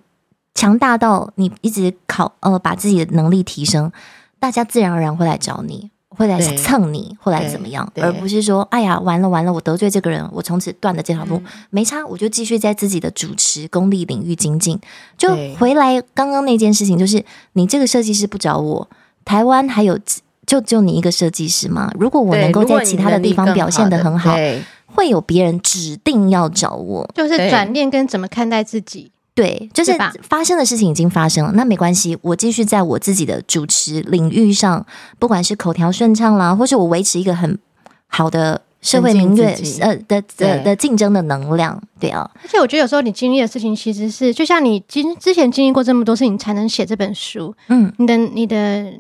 [0.55, 3.91] 强大到你一直考呃，把自己的能力提升，
[4.39, 7.91] 大家自然而然会来找你，会来蹭你，会来怎么样？
[7.97, 14.79] 而不是说，哎呀，完了完了，我得罪这个人，我从此断了这条路，嗯、没差，我就继续在自己的主持功力领域精进。
[15.17, 18.89] 就回来刚刚那件事情，就是你这个设计师不找我，
[19.25, 19.99] 台湾还有
[20.47, 21.91] 就就你一个设计师吗？
[21.99, 24.37] 如果我能够在其他的地方表现得很好。
[24.93, 29.13] 会有别人指定要找我，就是转念跟怎么看待自己。
[29.41, 34.85] 对，就是发生的事情已经发生了，那没关系，我继续在我自己的主持领域上，
[35.19, 37.59] 不管是口条顺畅啦，或是我维持一个很
[38.07, 39.41] 好的社会名誉
[39.81, 42.31] 呃的的的竞争的能量，对啊。
[42.43, 47.55] 而且我觉得有时候你经历的事情，其实是就像你经之前经历过这么多事情，才能写这本书。
[47.69, 48.93] 嗯，你的你的。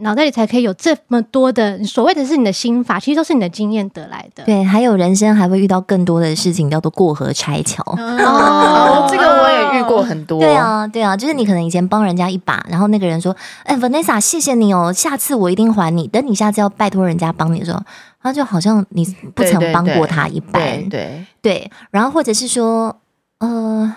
[0.00, 4.44] 脑袋里才可以有这么多的所谓的是你的心法，其实都是你的经验得来的。
[4.44, 7.82] 对，还有人生还会遇到更多的事情，叫做过河拆桥。
[7.96, 10.38] 哦，这个我也遇过很多。
[10.38, 17.82] 对啊，对啊，就是你可能以前帮人家一把，然后那个人说：“哎，Vanessa，谢谢你哦，下次我一定还你。”等你下次要拜托人家帮你的时候，
[18.22, 20.88] 他就好像你不曾帮过他一般。
[20.88, 22.96] 对对对，然后或者是说，
[23.40, 23.92] 呃，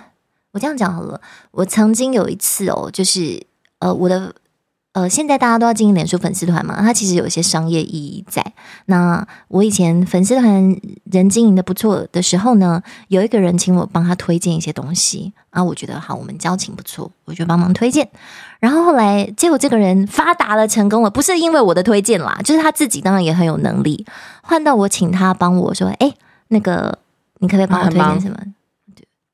[0.52, 3.42] 我这样讲好了，我曾经有一次哦，就是
[3.80, 4.34] 呃，我的。
[4.94, 8.46] 呃，现在大家都要经营脸书粉丝团嘛，它其实有一些商业意义在。
[8.88, 10.76] 那我以前粉丝团
[11.06, 18.10] 人经营的不错的时候呢，有一个人请我帮他推荐一些东西啊，我觉得好，我们交情不错，我就帮忙推荐。
[18.60, 24.06] 然后后来结果这个人发达了，成功了，不是因为我的推荐啦，就是他自己当然也很有能力，
[24.44, 26.14] 换到我请他帮我说，哎，
[26.50, 27.00] 那个
[27.40, 28.38] 你可不可以帮我推荐什么？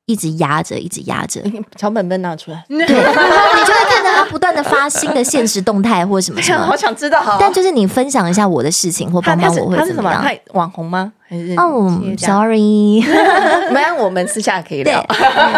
[0.08, 1.42] 一直压着，一直压着，
[1.76, 2.64] 小本本拿出来。
[2.68, 6.64] 对，你就会看到他不断的发新的现实动态或什么什么。
[6.66, 10.24] 好想知道，但就是你分享一下我的事情或帮帮我，会怎么样？
[10.24, 11.12] 他是网红吗？
[11.28, 13.04] 还是哦，sorry，
[13.70, 15.06] 没有，我们私下可以聊。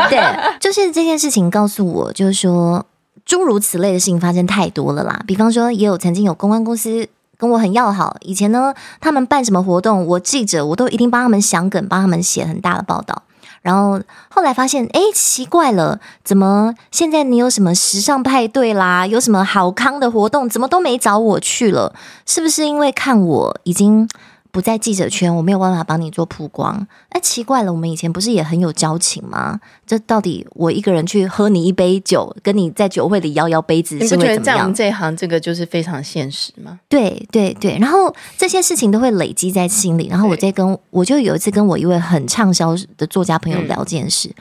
[0.09, 0.19] 对，
[0.59, 2.83] 就是这件事情告诉我，就是说
[3.23, 5.21] 诸如此类的事情发生太多了啦。
[5.27, 7.07] 比方说，也有曾经有公关公司
[7.37, 13.21] 跟我很要好，以前呢，他们办什么活动，我记者我都一定帮他们想梗，帮他们写很大的报道。
[13.69, 21.93] 然后后来发现，哎，奇怪了，怎么现在你有什么时尚派对啦，有什么好康的活动，怎么都没找我去了？
[22.25, 24.09] 是不是因为看我已经
[24.51, 26.87] 不在记者圈，我没有办法帮你做曝光。
[27.09, 29.59] 哎，奇怪了，我们以前不是也很有交情吗？
[29.85, 34.33] 这到底我一个人去喝你一杯酒，跟你在酒会里摇摇杯子，是会怎么样？
[34.33, 36.79] 你不觉得在我们这一行，这个就是非常现实吗？
[36.89, 40.07] 对对对，然后这些事情都会累积在心里。
[40.07, 44.35] 然后我在跟我就有一次跟我一位很畅销的作家朋友聊这件事，嗯、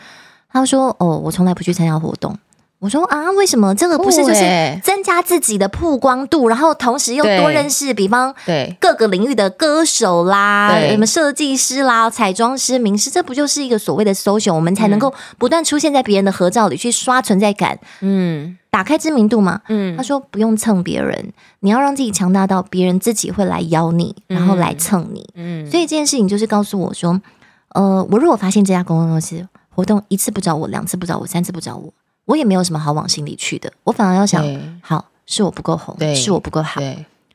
[0.53, 2.35] 他说：“哦，我从来不去参加活动。”
[2.81, 3.75] 我说啊，为什么？
[3.75, 8.77] 这个不是就是增加自己的曝光度，然后同时又多认识，比方对。
[8.81, 19.97] 各个领域的歌手啦，什么设计师啦、彩妆师、名师，这不就是一个所谓的 social，我们才能够不断出现在别人的合照里去刷存在感，嗯，打开知名度嘛，嗯。
[19.97, 25.69] 他说不用蹭别人，你要让自己强大到别人自己会来邀你，然后来蹭你，嗯。
[25.69, 27.21] 所以这件事情就是告诉我说，
[27.75, 31.93] 呃，我如果发现这家公司活动一次不找我，两次不找我，三次不找我。
[32.29, 34.45] 我也没有什么好往心里去的，我反而要想，
[34.83, 36.79] 好，是我不够红，是我不够好。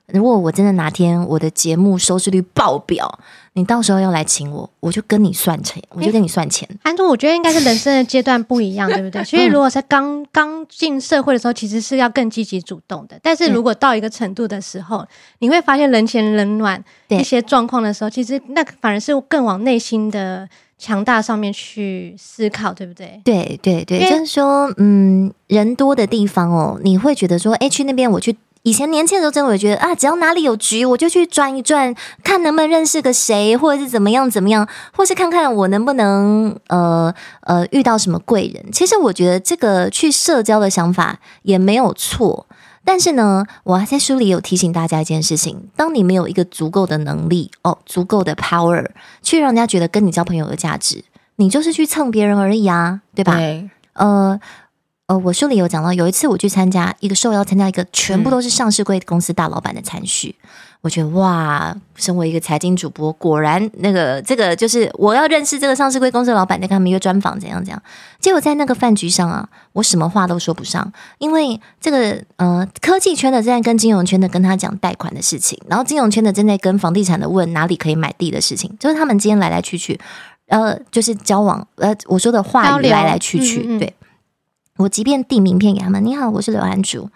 [0.08, 3.20] 如果我真的哪天我的节目收视率爆表，
[3.54, 6.70] 你到时候要来请我，我就跟你算钱，我就跟你算钱。
[6.84, 9.24] 安珠，我觉得应该是人生的阶段不一样， 对不对？
[9.24, 13.18] 所以如果在刚刚进社会的时候，其实是要更积极主动的。
[13.24, 15.04] 但是如果到一个程度的时候，
[15.40, 20.48] 你会发现人前人暖一些状况的时候，其实那反而是更往内心的。
[20.84, 23.22] 强大上面去思考，对不对？
[23.24, 28.36] 对对对，就是说，嗯，人多的地方哦，你会觉得说，哎，去那边我去。
[28.64, 31.94] 以前年轻的时候，真的会觉得啊，只要哪里有局，我就去转一转，
[32.24, 38.72] 看能不能认识个谁，或者是怎么样怎么样，或是看看我能不能呃呃遇到什么贵人。
[38.72, 42.46] 其实我觉得这个去社交的想法也没有错。
[42.86, 48.86] 但是呢，我还在书里有提醒大家一件事情：当你没有一个足够的能力哦，足够的 power
[49.22, 51.04] 去让人家觉得跟你交朋友有价值，
[51.38, 53.36] 你就是去蹭别人而已啊，对吧？
[53.38, 54.40] 对呃
[55.08, 60.36] 呃，我书里有讲到，有一次我去参加一个受邀参加一个全部都是上市贵公司大老板的餐叙。
[60.40, 60.50] 嗯
[60.84, 67.82] 我觉得哇，身为一个财经主播，果然那个这个就是我要认识这个上市柜公司的老板，再跟他们约专访，怎样怎样。
[68.20, 79.98] 结果在那个饭局上啊，我什么话都说不上，因为这个呃科技圈的正在跟金融圈的跟他讲贷款的事情，然后金融圈的正在跟房地产的问哪里可以买地的事情，就是他们今天来来去去，
[80.48, 83.62] 呃，就是交往，呃，我说的话语来来去去。
[83.66, 83.94] 嗯嗯对，
[84.76, 87.10] 我即便递名片给他们，你好，我是刘安竹。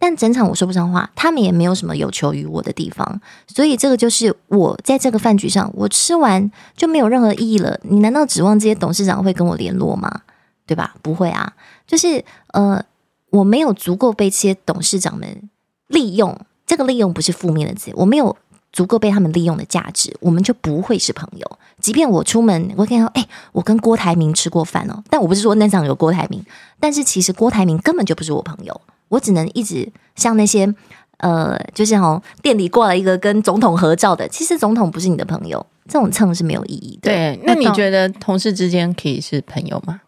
[0.00, 7.78] 但整场我说不上话，他们也没有什么有求于我的地方，所以这个就是我在这个饭局上，我吃完就没有任何意义了。
[7.82, 10.22] 你难道指望这些董事长会跟我联络吗？
[10.66, 10.94] 对吧？
[11.02, 11.52] 不会啊，
[11.86, 12.82] 就是呃，
[13.28, 15.50] 我没有足够被这些董事长们
[15.88, 16.34] 利用，
[16.64, 18.34] 这个利用不是负面的词，我没有
[18.72, 21.58] 足够被他们利用的价值，我们就不会是朋友。
[21.78, 26.42] 即便我出门，我跟他说，哎，我跟郭台铭吃过饭哦，但我不是说那场有郭台铭，
[26.78, 28.80] 但是其实郭台铭根本就不是我朋友。
[29.10, 30.74] 我只能一直像那些
[31.18, 37.10] 呃，就是哦，店里挂了一个跟总统合照的，其实总统不是你的朋友，这种蹭是没有意义的。
[37.10, 40.00] 对，那你觉得同事之间可以是朋友吗？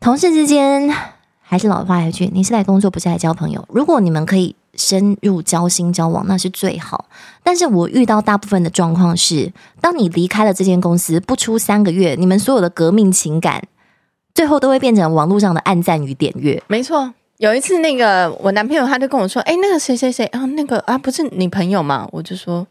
[0.00, 0.94] 同事之间
[1.40, 3.66] 还是老话一句，你是来工作，不是来交朋友。
[3.70, 7.06] 如果你们可以深入交心交往，那是最好。
[7.42, 13.62] 但是我遇到大部分的状况是，当你离开了这间公司，不出三个月，你们所有的革命情感，
[14.34, 16.62] 最后都会变成网络上的暗赞与点阅。
[16.66, 17.14] 没错。
[17.38, 22.66] 有一次，那个我男朋友他就跟我说：“哎，那个谁谁谁啊，那个啊，不是你朋友吗？”我就说：“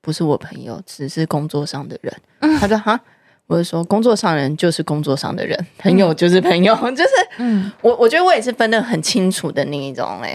[0.00, 2.14] 不是我朋友，只是工作上的人。
[2.40, 3.00] 嗯”他说：“哈。”
[3.46, 7.10] 我就说：“工作上的人就是工作上的人，朋友就是朋友，嗯、 就是……
[7.36, 10.18] 嗯，我我觉得我也是分得很清楚的那一种。
[10.22, 10.32] 哎、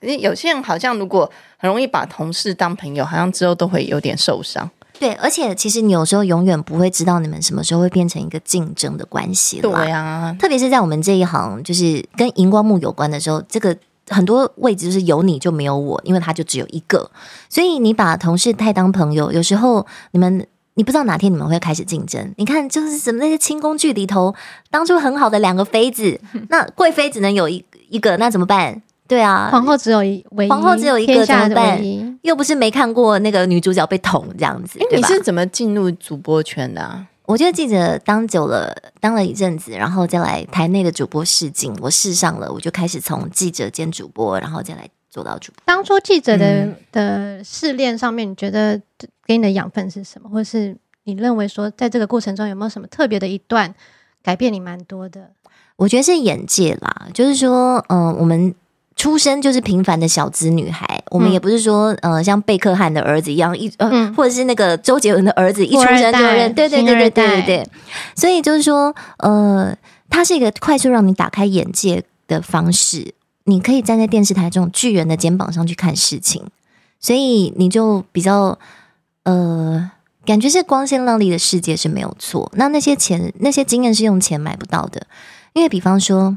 [0.00, 9.60] 嗯，有些人好像如果很容易把同事当朋友，好像之后都会有点受伤。”对，而且其实你有时候永远不会知道你们什么时候会变成一个竞争的关系。
[9.62, 13.74] 对呀、啊，特别是在我们这一行，就是跟荧光幕有关的时候，这个
[14.08, 17.10] 很多位置就是有你就没有我，因为他就只有一个。
[17.48, 22.34] 所以你把同事太当朋友，有时候你们你不知道哪天你们会开始竞争。
[22.36, 24.34] 你看，就是什么那些清宫剧里头，
[24.70, 28.82] 当初很好的两个妃子， 那贵妃只能有一一个，那怎么办？
[29.10, 32.18] 对啊，皇后只有一唯一，皇后只有一个怎么办？
[32.22, 34.78] 又不是没看过那个女主角被捅这样子。
[34.94, 37.04] 你是怎么进入主播圈的啊？
[37.26, 45.60] 我觉得记者当久了，当了一阵子，然后再来台内的主播试镜，我试上了，我就开始从记者兼主播，然后再来做到主播。
[45.64, 48.80] 当初记者的、嗯、的试炼上面，你觉得
[49.26, 50.30] 给你的养分是什么？
[50.30, 53.74] 或者是你认为说，在这个过程中有没有什么特别的一段
[54.22, 55.30] 改变你蛮多的？
[55.74, 58.54] 我觉得是眼界啦，就是说，嗯、呃，我们。
[59.00, 67.68] 出生就是平凡的小资女孩，我们也不是说，嗯、呃，像贝克汉的儿子一样，一呃，嗯、或者是那个周杰伦的儿子，一出生就认，对对对对对对对。
[68.14, 69.74] 所以就是说，呃，
[70.10, 73.14] 它是一个快速让你打开眼界的方式。
[73.44, 76.44] 你可以站在电视台这种巨人的肩膀上去看事情，
[77.00, 78.58] 所以你就比较
[79.22, 79.90] 呃，
[80.26, 82.52] 感觉是光鲜亮丽的世界是没有错。
[82.54, 85.06] 那那些钱，那些经验是用钱买不到的，
[85.54, 86.36] 因为比方说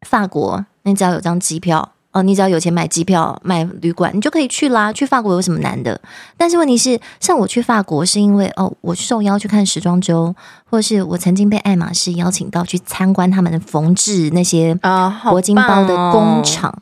[0.00, 0.64] 法国。
[0.84, 4.92] 你只要有张机票哦，你只要有钱买机票、买旅馆，你就可以去啦。
[4.92, 6.00] 去法国有什么难的？
[6.36, 10.32] 但是问题是，像我去法国是因为哦，我受邀去看时装周，
[10.70, 16.70] 或者是我曾经被爱马仕邀请到去参观他们的缝制那些啊铂金包的工厂。
[16.70, 16.78] 哦、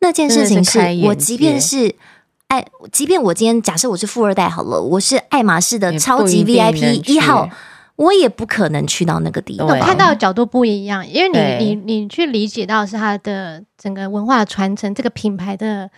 [0.00, 1.94] 那件事情是我，即便是
[2.48, 7.48] 爱，即便我今天假设我是富二代好了，我是爱马仕的超级 VIP 一号。
[7.96, 9.66] 我也不可能去到那个地方。
[9.66, 15.90] 我看到的角度不一样，因为你你你去理解到是它的整个文化传承，这个品牌的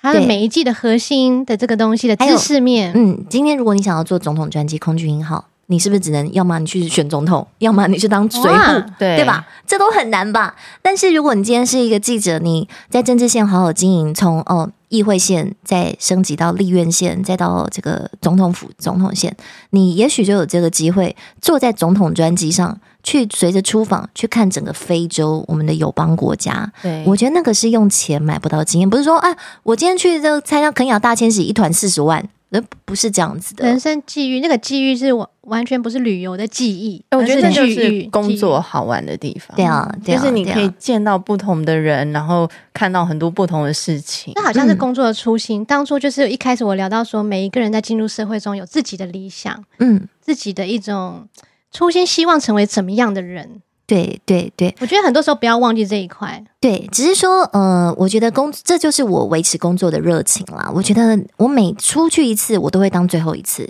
[0.00, 2.92] 它的每一季的核心的这个东西的知识面。
[2.94, 5.48] 嗯，今天如果你想要做总统专辑，空军一号。
[5.70, 9.46] 你是不是只能要么你去选总统， 要么你去当随扈，对对吧？
[9.66, 10.54] 这都很难吧？
[10.82, 19.36] 但是如果你今天是一个记者，你在政治线好好经营，从哦议会线再升级到立院线，再到这个总统府总统线，
[19.70, 26.72] 你也许就有这个机会坐在总统专机上去，随着出访去看整个非洲我们的友邦国家。
[26.80, 32.26] 对，我觉得那个是用钱买不到经验，不是说啊，我今天去这参加肯雅大迁徙，一团四十万。
[32.50, 37.04] 人不是这样子的，人生际遇，那个际遇是完完全不是旅游的记忆。
[37.10, 39.54] 我觉得这就是工作好玩的地方。
[39.54, 44.32] 对啊，就是你可以见到不同的人，然后看到很多不同的事情。
[44.34, 45.60] 那好像是工作的初心。
[45.60, 51.28] 嗯、当初就是一开始我聊到说，每一个人在进入社会中有自己的理想，嗯，自己的一种
[51.70, 53.60] 初心，希望成为怎么样的人。
[53.88, 56.44] 对对对，我觉得很多时候不要忘记这一块。
[56.60, 60.70] 对，只是说，呃，我觉得工这就是我维持工作的热情啦。
[60.74, 63.62] 我觉得我每出去一次，我都会当最后一次，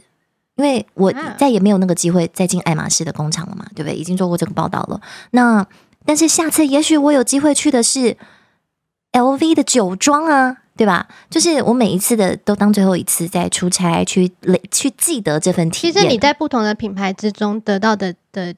[0.56, 3.94] 因为我再也没有那个机会再进爱马仕的工厂了嘛，对不对？
[3.94, 5.00] 已经做过这个报道了。
[5.30, 5.64] 那
[6.04, 8.16] 但是下次也许我有机会去的是
[9.12, 11.06] LV 的酒庄啊，对吧？
[11.30, 15.94] 就是我每一次的都当最后一次在出差去累去记得这份体验。
[15.94, 18.52] 其实你在不同的品牌之中得到的的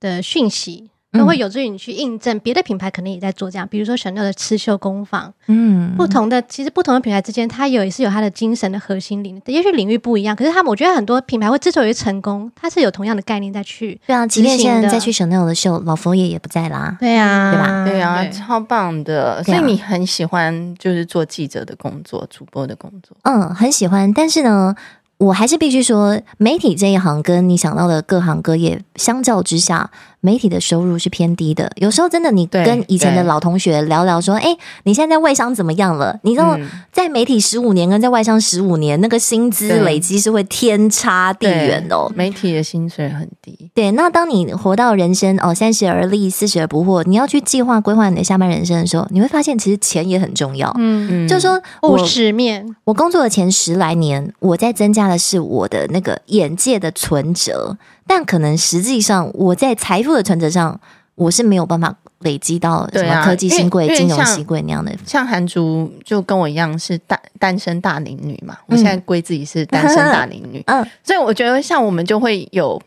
[0.00, 0.88] 的讯息。
[1.12, 14.00] 都会有助于你去印证别的品牌可能也在做这样，比如说 Chanel 的刺绣工坊，嗯，不同的其实不同的品牌之间，它有也是有它的精神的核心领域，也许领域不一样，可是他们我觉得很多品牌会之所以成功，它是有同样的概念在去。
[14.06, 16.96] 对啊，即便现在再去 Chanel 的秀，老佛爷也不在啦。
[16.98, 17.84] 对啊，对吧？
[17.84, 19.44] 对啊，超棒的。
[19.44, 23.16] 所以你很喜欢就是做记者的工作，主播的工作。
[23.22, 24.10] 嗯，很喜欢。
[24.12, 24.74] 但是呢，
[25.18, 29.90] 我还是必须说，媒体这一行跟你想到的各行各业相较之下，
[30.22, 31.70] 媒体的收入是偏低的。
[31.76, 36.56] 有时候真的，你跟以前的老同学聊聊说：“哎，你现在在外商怎么样了？”你知道，
[36.92, 42.10] 在媒体十五年跟在外商十五年，那个薪资累积是会天差地远的哦。
[42.14, 43.70] 媒体的薪水很低。
[43.74, 50.72] 对，那当你活到人生哦三十而立，四十而不惑，你要去计划规划你的下半人生的时候，你会发现其实钱也很重要。
[50.78, 52.64] 嗯嗯，就是说务实面。
[52.84, 57.76] 我工作的前十来年，我在增加的是我的那个眼界的存折，
[58.14, 60.78] 但可能实际上我在财富的存折上，
[61.14, 64.94] 我是没有办法累积到什么科技新贵、啊、金融新贵那样的。
[65.06, 72.78] 像韩竹就跟我一样是单单身大龄女嘛，我现在归自己是单身大龄女， 嗯，所以我觉得像我们就会有，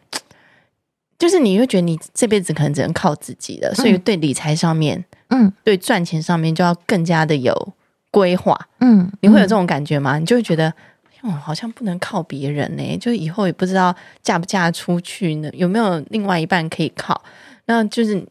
[1.17, 7.73] 就是你会觉得你这辈子可能只能靠自己的，所以对理财上面，嗯，对赚钱上面就要更加的有
[8.11, 10.19] 规划，嗯，你会有这种感觉吗？
[10.19, 10.71] 你就会觉得。
[11.26, 17.19] 哦，好像不能靠别人呢，就以后也不知道嫁不嫁出去呢，有没有另外一半可以靠？
[17.65, 18.23] 那就是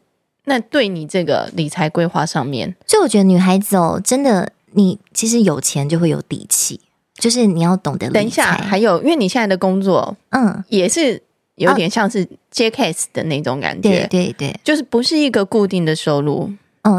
[0.45, 6.79] 那对你这个理财规划上面，所以我觉得女孩子哦，真的，你其实有钱就会有底气，
[7.15, 8.09] 就是你要懂得。
[8.11, 11.21] 等一下，还有，因为你现在的工作，嗯，也是
[11.55, 16.45] 有点像是接 case 的那种感觉，对对对，就是不是一个固定的收入。
[16.49, 16.57] 嗯，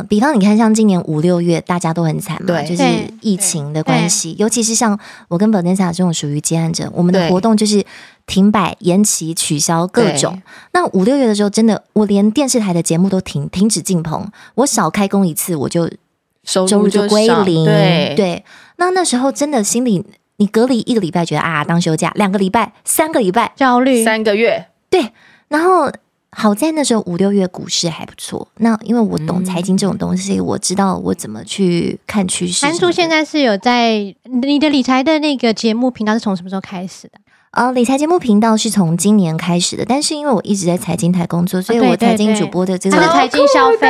[0.09, 2.82] 比方你看，像今年五六月，大家都很惨嘛，就是
[3.20, 4.34] 疫情的关系。
[4.37, 7.84] 尤其是像我跟 Vanessa 这种属于接案者，我们的活动就是
[8.26, 10.43] 停摆、延期、取消各种。
[10.72, 15.89] 那五六月的时候，真的，我连电视台的节目都停停止进棚，我少开工一次，我就
[16.43, 17.64] 收入就归零。
[17.64, 18.45] 对对，
[18.78, 20.05] 那那时候真的心里，
[20.39, 25.12] 你隔离一个礼拜，觉得啊，当休假；两个礼拜、三个礼拜，焦虑；三个月，对，
[25.47, 25.93] 然后。
[26.39, 32.66] 好在那时候五六月股市还不错，那因为我懂财经这种东西，嗯、我知道我怎么去看趋势。
[32.66, 37.12] 韩叔现在是有在你的理财的那个节目频道是从什么时候开始的？
[37.53, 43.89] 呃，理财节目频道是从今年开始的，但是因为我一直在财经台工作，所以我财经主播的这个财经消费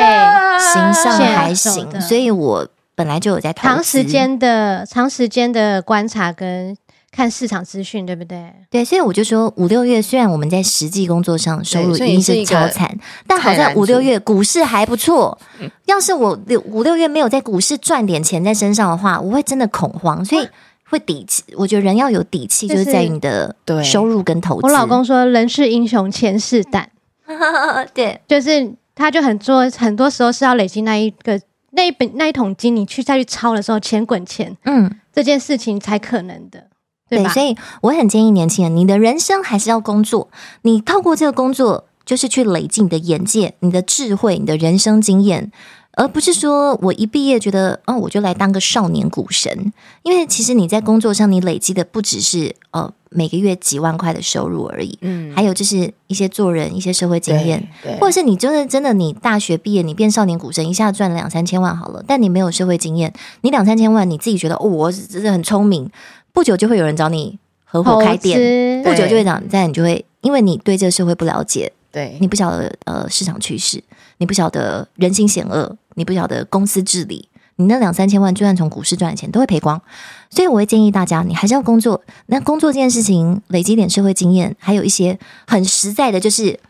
[0.73, 6.77] 形象还行，所以我本来就有在长时间的长时间的观察跟。
[7.17, 8.53] 看市场资讯，对不对？
[8.69, 12.95] 对，所以我就说五六月虽然我们在实际工作上收入一定是超惨，
[13.27, 15.39] 但好在五六月股市还不错。
[15.87, 20.23] 要是我六五六月没有在股市赚点钱在身上的话，我会真的恐慌。
[20.23, 20.47] 所以
[20.91, 24.67] 会底气，我觉得人要有底气，就是在于你的收入跟投资。
[24.67, 26.91] 我老公说：“人是英雄，钱是胆。
[27.95, 31.41] ”对，就是他就很做很多时候是要累积那一个
[31.71, 36.67] 那一本那一桶金，你去再去抄的时候，钱滚钱，嗯，这件事情才可能的。
[37.09, 40.29] 对，对，所以我很建议年轻人，你的人生还是要工作。
[40.63, 45.51] 你透过这个工作，就是去累积你的眼界、你的智慧、你的人生经验，
[45.93, 49.73] 而不是说我一毕业觉得，哦，我就来当个少年股神。
[50.03, 57.67] 因为其实你在工作上，你累积的不只是呃每个月几万块的收入而已，嗯，还有就是一些做人、一些社会经验，
[57.99, 65.91] 或者是你真的真的，你大学毕业，你变少年股神，一下赚了两三千万好了，但你没有社会经验，你两三千万，你自己觉得哦，我真的很聪明。
[66.37, 73.83] 不久就会有人找你合伙开店，不久就会讲，在你就会，因为你对这个社会不了解，对，你不晓得呃市场趋势，
[74.19, 77.27] 你不晓得人心险恶，你不晓得公司治理，
[77.57, 79.81] 你那两三千万就算从股市赚的钱都会赔光，
[80.29, 82.03] 所以我会建议大家，你还是要工作。
[82.27, 86.61] 那工作这件事情，累积点社会经验，还有一些很实在的，就是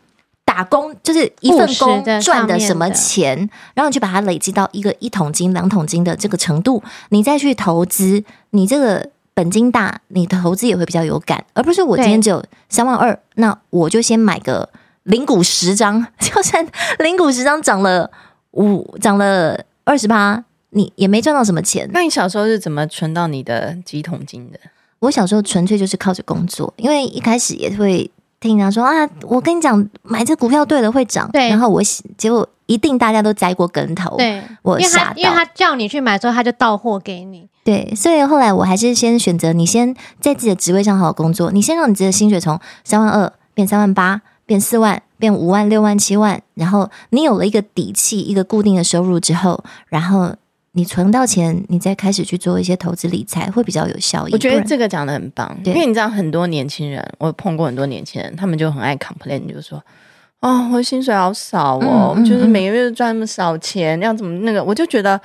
[0.45, 3.37] 打工，就是一份工赚的什么钱，
[3.73, 9.09] 然后你去把它累积到一个一桶金、两桶金的这个程度，你再去投资，你这个。
[9.37, 14.67] 本金大，你的投资也会比较有感，而不是我今天只有三万二，那我就先买个
[15.03, 16.67] 零股十张， 就算
[16.97, 18.09] 零股十张涨了
[18.53, 21.87] 五涨了二十八，你也没赚到什么钱。
[21.93, 24.59] 那你小时候是怎么存到你的几桶金的？
[24.97, 28.09] 我小时候纯粹就是靠着工作，因为一开始也会
[28.39, 31.81] 听人家说啊，我跟你讲，买这股票对了会涨，对，然后我
[32.17, 37.49] 结果一定大家都栽过跟头，对，我吓到，因为他叫你去买之后，他就到货给你。
[37.63, 50.35] 对，所以后来我还是先选择你先在自己的职位上好好工作，你先让你自己的薪水从三万二变三万八，变四万，变五万、六万、七万，然后你有了一个底气，一个固定的收入之后，然后
[50.77, 54.31] 你存到钱，你再开始去做一些投资理财，会比较有效益。
[54.31, 59.83] 我觉得这个讲的很棒，因为你知道很多年轻人，我碰过很多年轻人，他们就很爱 complain，就是说，
[60.41, 65.19] 哦，我的薪水好少哦，嗯嗯嗯就是每个月赚那么少钱，要怎么那个，我就觉得。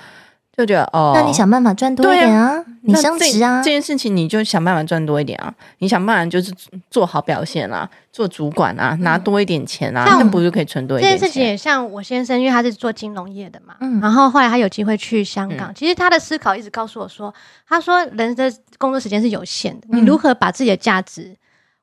[0.55, 2.63] 就觉得哦，那你想办法赚多一点啊！
[2.83, 3.63] 你升职啊。
[3.63, 6.53] 这，这件事情你就想办法赚多一点啊，你想办法就是
[6.91, 11.19] 做好表现啊，做主管啊，拿多一点钱啊，那、嗯、不就可以存多一点钱？
[11.19, 17.35] 这件事情也像我先生，因为他是做金融业的嘛，嗯，然后后来他有机会去香港，嗯、其实他的思考一直告诉我说，
[17.67, 21.35] 他说人的工作时间是有限的，嗯、你如何把自己的价值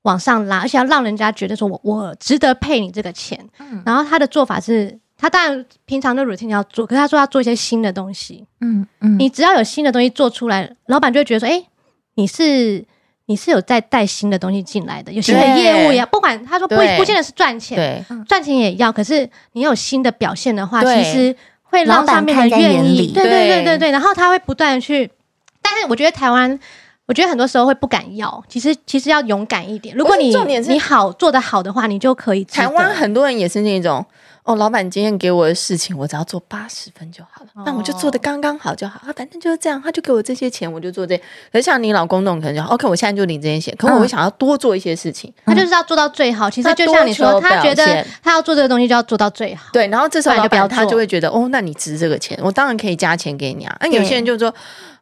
[0.04, 5.00] 往上拉，而且要让人家觉得说我我值得配你这个钱，嗯，然后他的做法是。
[5.22, 8.46] 他当然平常的 routine 要做，可是他说要做一些新的东西。
[8.62, 11.68] 嗯嗯，你只要有新的东西做出来，老板就会觉得说：“哎、欸，
[12.16, 12.86] 你是
[13.26, 16.06] 你是有在带新的东西进来的，有新的业务呀。
[16.06, 18.90] 不管他说不不见得是赚钱，对，赚钱也要。
[18.90, 23.12] 可是你有新的表现的话，其实会让上面的愿意。
[23.14, 25.12] 对对对对对，然后他会不断的去。
[25.62, 26.58] 但是我觉得台湾，
[27.08, 28.42] 我觉得很多时候会不敢要。
[28.48, 29.94] 其实其实要勇敢一点。
[29.98, 30.34] 如果你
[30.70, 32.46] 你好做得好的话，你就可以。
[32.46, 34.06] 台湾很多人也是那种。
[34.50, 39.00] 哦，老板今天给我的事情，我只要做八十分就好了，那、哦、我就做的刚刚好就好。
[39.06, 41.16] 啊反正就是这样，他就给我这些钱，我就做这。
[41.52, 46.50] 可是像你老公那种可能就 OK，我现在就领这些钱，可我会想要多做一些事情，嗯、他就是要做到最好。
[46.50, 49.70] 其实就像你说，他觉得他要做这个东西就要做到最好。
[49.72, 53.78] 对，然后这时候老板他就会觉得，哦，那你值这个钱，我当然可以加钱给你啊。
[53.82, 54.52] 那有些人就说。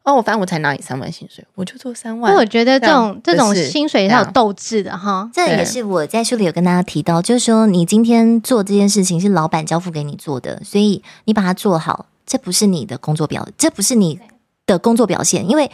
[0.03, 2.33] 哦，我反正我才拿你三万薪水，我就做三万。
[2.33, 5.29] 我觉得这种这种薪水是有斗志的哈。
[5.33, 14.19] 这也是我在书里有跟大家提到，就是说你今天做这件事情是老板交付给你做的，所以你把它做好，这不是你的工作表，这不是你
[14.65, 15.69] 的工作表现，因为。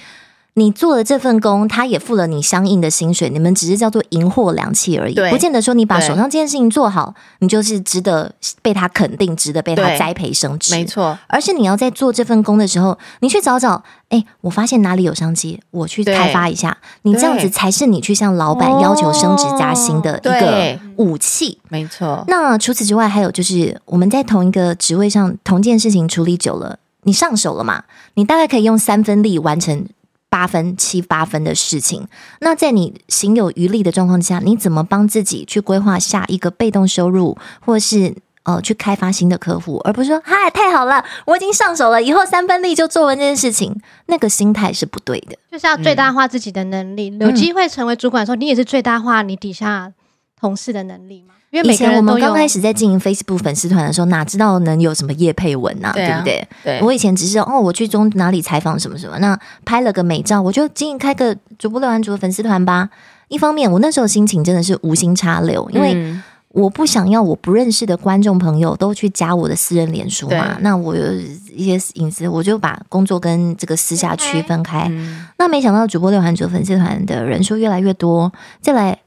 [0.55, 8.31] 你做了这份工，他也付了你相应的薪水，你们只是叫做银货两讫而已，不见得说你把手上这件事情做好，你就是值得
[8.61, 10.75] 被他肯定，值得被他栽培升职。
[10.75, 16.77] 没错，而是你要在做这份工的时候，你去找找，哎，我发现哪里有商机，我去开发一下。
[17.01, 21.57] 你这样子才是你去向老板要求升职加薪的一个武器。
[21.69, 22.23] 没错。
[22.27, 27.85] 那除此之外，还有就是我们在同一个职位上，同件事情处理久了，你上手了嘛？
[28.13, 29.87] 你大概可以用三分力完成。
[30.33, 32.07] 八分、七八分的事情，
[32.39, 45.37] 那在你行有余力的状况下，你怎么帮自己去规划下一个被动收入，或是呃去开发新的客户，而不是说嗨，太好了，我已经上手了，以后三分力就做完这件事情，那个心态是不对的。
[45.51, 49.93] 就是要最大化自己的能力，嗯、有机会成为主管的时候，你也是最大化你底下
[50.39, 51.35] 同事的能力嘛。
[51.53, 56.47] 因为以前我们刚开始在经营 Facebook 粉丝团的时候，哪知道能有什么叶佩文呐、啊，对不对？
[56.63, 62.89] 对，我以前只是哦，我去中哪里采访什么什么，那拍了个美照，我就经营开个主播六安竹的粉丝团吧。
[63.27, 65.95] 一方面，我那时候心情真的是无心插柳，因为
[66.47, 70.57] 我不想要我不认识的观众朋友都去加我的私人脸书嘛。
[70.61, 71.13] 那我有
[71.53, 74.87] 一些隐私，我就把工作跟这个私下区分开。
[74.89, 78.97] 嗯、那没想到主播廖安竹粉丝团的人数越来越多，再来。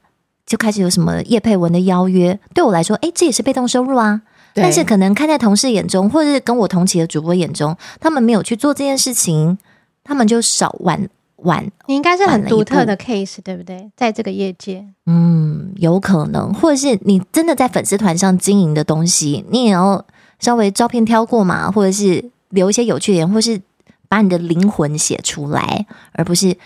[0.47, 4.21] 就开始有什么叶佩文的邀约，对我来说，哎，这也是被动收入啊。
[4.53, 9.55] 但是可能看在同事眼中，或者是跟我同期的主播眼中，他们没有去做这件事情，
[10.03, 11.69] 他们就少玩玩。
[11.85, 13.91] 你应该是很独特的 case，对不对？
[13.95, 20.03] 在这个业界，嗯，有可能，或者是你真的在粉丝团上经营的东西，你也要
[20.39, 23.61] 稍微照片挑过嘛，或者是留一些有趣点，或是
[24.07, 26.57] 把你的灵魂写出来，而不是。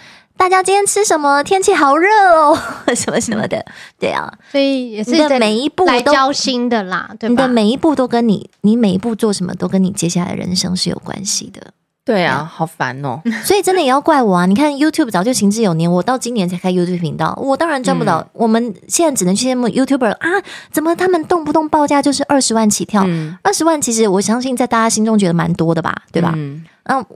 [0.41, 1.43] 大家今天吃什么？
[1.43, 2.57] 天气好热哦，
[2.95, 3.63] 什么什么的，
[3.99, 7.29] 对啊，所以也是的每一步都交心的啦，对吧？
[7.29, 11.61] 你的每一步都跟你，你每一步做什么都跟你接下来的人生是有关系的。
[12.03, 13.21] 对啊，好烦哦。
[13.45, 14.47] 所以真的也要怪我啊！
[14.47, 18.27] 你看 YouTube 早就行之有年，我到今年才开 YouTube 频道，我当然赚不到。
[18.33, 20.27] 我们现在只能去羡慕 YouTuber 啊，
[20.71, 23.05] 怎么他们动不动报价就是二十万起跳？
[23.43, 26.33] 二十万其实我相信在大家心中觉得蛮多的吧，对吧？
[26.35, 26.65] 嗯，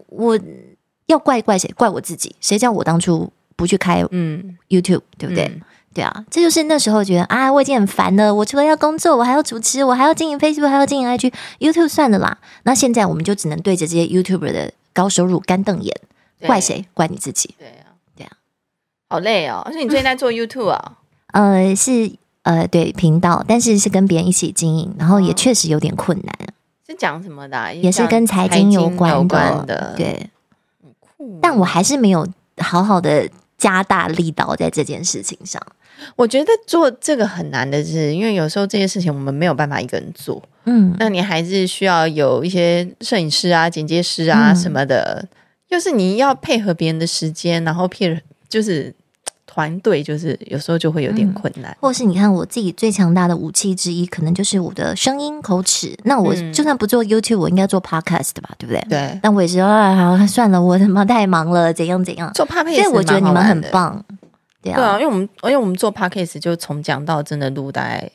[0.10, 0.40] 我。
[1.08, 1.72] 要怪怪谁？
[1.76, 2.36] 怪我自己。
[2.42, 5.46] 谁叫我当初不去开嗯 YouTube，对不对？
[5.46, 5.62] 嗯、
[5.94, 8.34] 对啊，这就是那时候觉得啊，我已经很烦了。
[8.34, 12.38] 我除了要工作，我还要主持，我还要经营 Facebook，还要经营 IG，YouTube 算了啦。
[12.64, 15.96] 那现在我们就只能对着这些 YouTuber 的高收入干瞪眼。
[16.46, 16.86] 怪谁？
[16.94, 17.56] 怪你自己。
[17.58, 18.32] 对啊，对啊，
[19.10, 19.62] 好累哦。
[19.66, 20.98] 而且你最近在做 YouTube 啊？
[21.34, 22.12] 呃，是
[22.44, 26.36] 呃，对频道，但是是跟别人一起经营，然后也确实有点困难。
[26.42, 26.54] 哦、
[26.86, 27.72] 是讲什么的、啊？
[27.74, 29.28] 也是跟财经有关的。
[29.28, 30.30] 关的对。
[31.42, 35.62] 但我还是没有好好的加大力道在这件事情上。
[36.16, 40.42] 我觉得做这个很难的是，因为有时候这些事情我们没有办法一个人做。
[40.66, 45.30] 嗯，那你还是需要有一些摄影师啊、剪接师啊什么的，嗯、
[45.70, 48.94] 就是你要配合别人的时间，然后骗就是。
[49.48, 55.96] 团队就是有时候就会有点困难，嗯、或是你看我自己最强大的武器之一，可能就是我的声音口齿。
[56.04, 58.86] 那我就算不做 YouTube，我应该做 Podcast 吧，对不对？
[58.90, 59.20] 对。
[59.22, 62.32] 但我也是啊，好算了，我他妈太忙了，怎样怎样。
[62.34, 64.04] 做 Podcast，所以我觉得你们很棒。
[64.62, 68.10] 对啊，对啊，因为我们因为我们做 Podcast 就从讲到真的录大概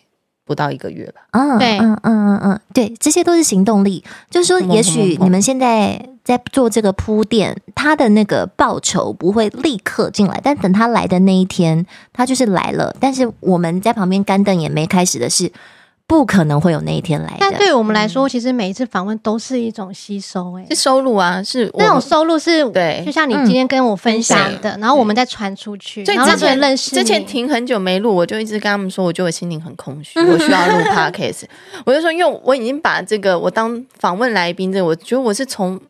[0.50, 1.20] 不到一个月吧。
[1.30, 4.02] 嗯，对，嗯嗯嗯嗯，对，这些都是行动力。
[4.28, 12.92] 就是说，也许你们现在在做这个铺垫，他的那个报酬不会立刻进来，但等他来的那一天，他就是来了。
[12.98, 15.52] 但是我们在旁边干瞪眼没开始的是。
[16.10, 17.36] 不可能会有那一天来的。
[17.38, 31.44] 但对于我们来说，其实每一次访问都是一种吸收，哎，是收入啊，是那种收入是，对，就像你今天跟我分享的，然后我们再传出去，然后之前认识，之前停很久没录，我就一直跟他们说，我觉得我心灵很空虚， 我需要录 podcast，
[31.86, 35.80] 我就说，因为我已经把这个我当访问来宾，这我觉得我是从。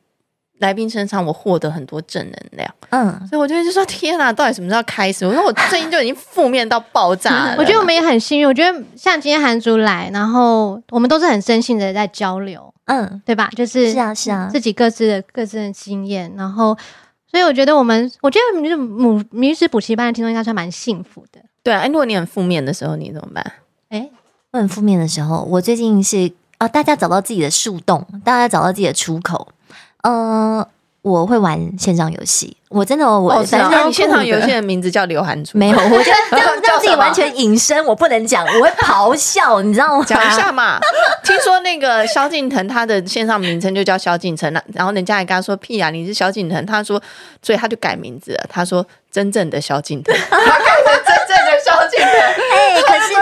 [0.60, 5.26] 来宾身上，我获得很多正能量，嗯，所以我就就说天哪， 到底什么时候开始？
[5.26, 7.56] 我说我最近就已经负面到爆炸了。
[7.58, 13.50] 我觉得我们也很幸运，我觉得像今天韩竹来，然后我们都是很真心的在交流，嗯，对吧？
[13.56, 16.76] 就是是啊是啊，自己各自的各自的经验，然后
[17.30, 21.40] 所以我觉得我们，我觉得就是母女子补习班的听众应该算蛮幸福的。
[21.62, 23.52] 对啊，如果你很负面的时候，你怎么办？
[23.88, 24.08] 哎，
[24.52, 29.48] 我很负面的时候，我最近是啊，大家找到自己的树洞，大家找到自己的出口。
[30.02, 30.66] 呃，
[31.02, 40.04] 我会玩线上游戏，我真的我反正线上游戏的名字叫刘涵珠，没有，我觉得 让让自己完全隐身，我不能讲，我会咆哮，你知道吗？
[40.06, 40.78] 讲一下嘛。
[41.24, 47.00] 听说那个萧敬腾他的线上名称就叫萧敬腾，然后人家还跟他说屁啊，你是萧敬腾，他说，
[47.42, 53.14] 所以他就改名字了，他说真正的萧敬腾， 他改成真正的萧敬腾，哎，可是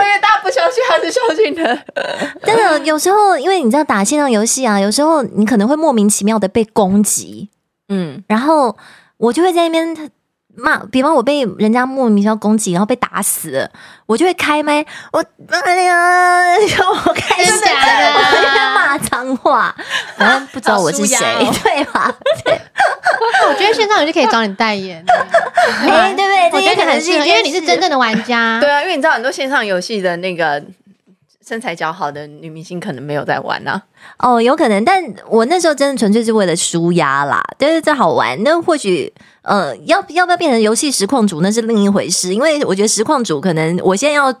[0.49, 1.85] 不相信还是相信的，
[2.43, 7.49] 真的有时候因为你知道打线上游戏啊，有时候你可能会莫名其妙的被攻击。
[7.89, 8.75] 嗯，然后
[9.17, 10.11] 我就会在那边
[10.59, 13.69] 骂，比方我被人家莫名其妙攻击，然后被打死，
[14.05, 15.23] 我就会开麦，我
[15.65, 16.55] 哎呀，
[17.05, 17.73] 我开始在
[18.53, 19.75] 那骂脏话，
[20.17, 21.17] 反正不知道我是谁，
[21.63, 22.13] 对吧？
[22.43, 22.59] 对，
[23.47, 26.49] 我觉得线上游戏可以找你代言， 哎，对不对？
[26.53, 30.61] 我觉得可能是因为你是真正的玩家，对啊，因为你知道很多线上游戏的那个。
[31.49, 33.81] 身材较好的女明星可能没有在玩啊，
[34.19, 38.37] 哦，有可能，但我那时候真的纯粹是为了舒压啦，但是这好玩。
[38.43, 42.35] 那或许呃，要要不要变成游戏实况主，那是另一回事。
[42.35, 44.31] 因为我觉得实况主可能我现在要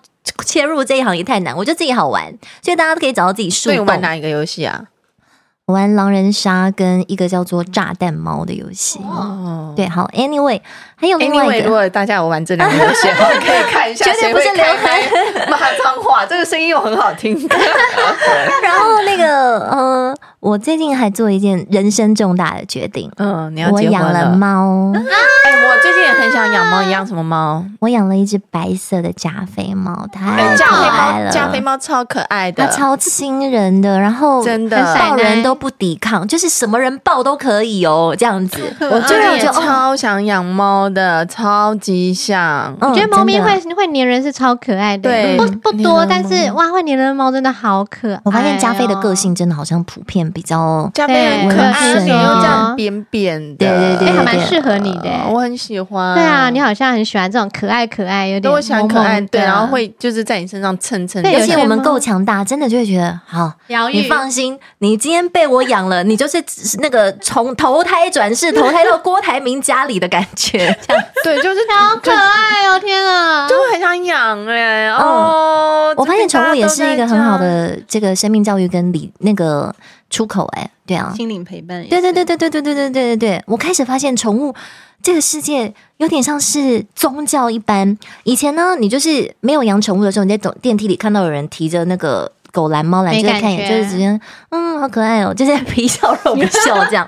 [0.45, 2.31] 切入这一行也太难，我觉得自己好玩，
[2.61, 3.79] 所以大家都可以找到自己树洞。
[3.83, 4.85] 你玩哪一个游戏啊？
[5.71, 8.99] 玩狼人杀跟一个叫做炸弹猫的游戏。
[9.03, 10.59] 哦，对，好，Anyway，
[10.95, 13.07] 还有另外一个，如果大家有玩这两个游戏，
[13.39, 17.35] 可以看一下， 绝对不是流汗骂脏话，这个声音又很好听。
[18.63, 24.91] 然后那个，呃，我最近还做一件人生重大的决定，嗯，你要我养了猫。
[24.95, 27.63] 哎，我最近也很想养猫，你养什么猫？
[27.79, 35.59] 我养了一只白色的加菲猫，太可爱了，加菲猫超可爱的，它超亲人的，然后真的抱人都。
[35.59, 38.61] 不抵抗，就是什么人抱都可以哦，这样子。
[38.79, 42.73] 我最近也超想养猫的，超级想。
[42.79, 48.21] 我觉得猫咪会会粘人是超可爱的，对，不不多，但是哇，会粘人的猫真的好可爱。
[48.23, 56.15] 我发现加菲的个性真的好像普遍比较加菲很可爱，又这样扁扁的，对对对，还蛮适合你的，我很喜欢。
[56.15, 61.23] 对啊，你好像很喜欢这种可爱可爱，有点我喜欢可爱，对，然后会就是在你身上蹭蹭。
[61.25, 63.93] 而且我们够强大，真的就会觉得好疗愈。
[63.93, 66.43] 你放心，你今天被我养了，你就是
[66.79, 70.57] 那个从投胎转世，投胎到郭台铭家里的感觉，
[70.87, 72.79] 这样对，就是好可爱哦！
[72.79, 75.93] 天啊，就很想养哎哦！
[75.97, 79.73] 我发现宠物也是一个很好的这个生命教育跟理那个
[80.09, 84.53] 出口哎，对啊，心灵陪伴，对对对对对对对对对对对，我开始发现宠物
[85.01, 87.97] 这个世界有点像是宗教一般。
[88.23, 92.31] 以前呢，你就是没有养宠物的时候，你在走电梯里看到有人提着那个。
[92.51, 97.07] 狗蓝猫篮，就是看一眼，就是直接，嗯，好可爱哦，就是 皮笑肉不笑这样。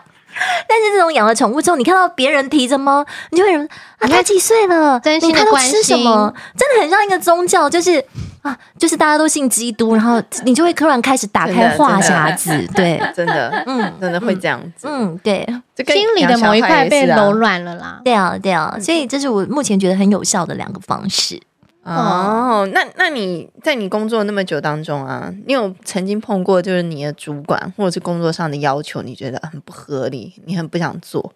[0.70, 3.64] 但是这种养了宠物之后，你看到别人提着猫，你就会说
[3.98, 5.00] 啊，它几岁了？
[5.00, 6.32] 真心的关心，吃什么？
[6.56, 8.06] 真的很像一个宗教，就是
[8.42, 15.46] 啊，就是大家都信基督，然后 你就会突然开始打开话匣子，对， 真的，嗯，真的会这样子，嗯，对，
[15.88, 21.40] 心里的某一块被柔软了啦，对啊，对啊，所以这是我目前觉得很有效的两个方式。
[21.84, 31.34] 哦，那那你在你工作那么久当中啊，你有曾经碰过就是你的主管或者是工作上的要求，你觉得很不合理，你很不想做，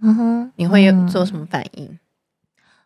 [0.00, 1.98] 嗯哼，你会有做什么反应？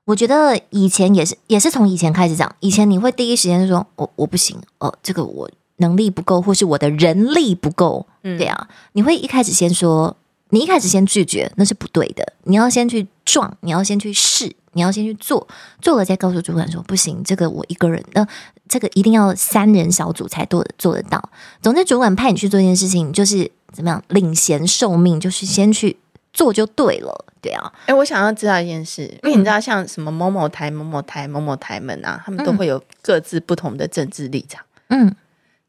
[0.07, 10.17] 我觉得以前也是，也是从以前开始讲，以前你会第一时间就说，我我不行，哦，这个我能力不够，或是我的人力不够，嗯，对啊，你会一开始先说，
[10.51, 14.57] 你一开始先拒绝，那是不对的，你要先去撞，你要先去试。
[14.73, 15.49] 你要先去做，
[15.81, 18.29] 做了再告诉主管说不行，这个我一个人，那、呃、
[18.69, 21.31] 这个一定要三人小组才做做得到。
[21.63, 25.97] 总之，主管派你去做一件事情，就是怎么样领衔受命，就是先去
[26.37, 27.73] 做就对了，对啊。
[27.81, 34.63] 哎、欸，我想要知道一件事，因为你知道，像什么某某台、某某台、某某台们啊，他们都会有各自不同的政治立场。
[34.89, 35.17] 嗯，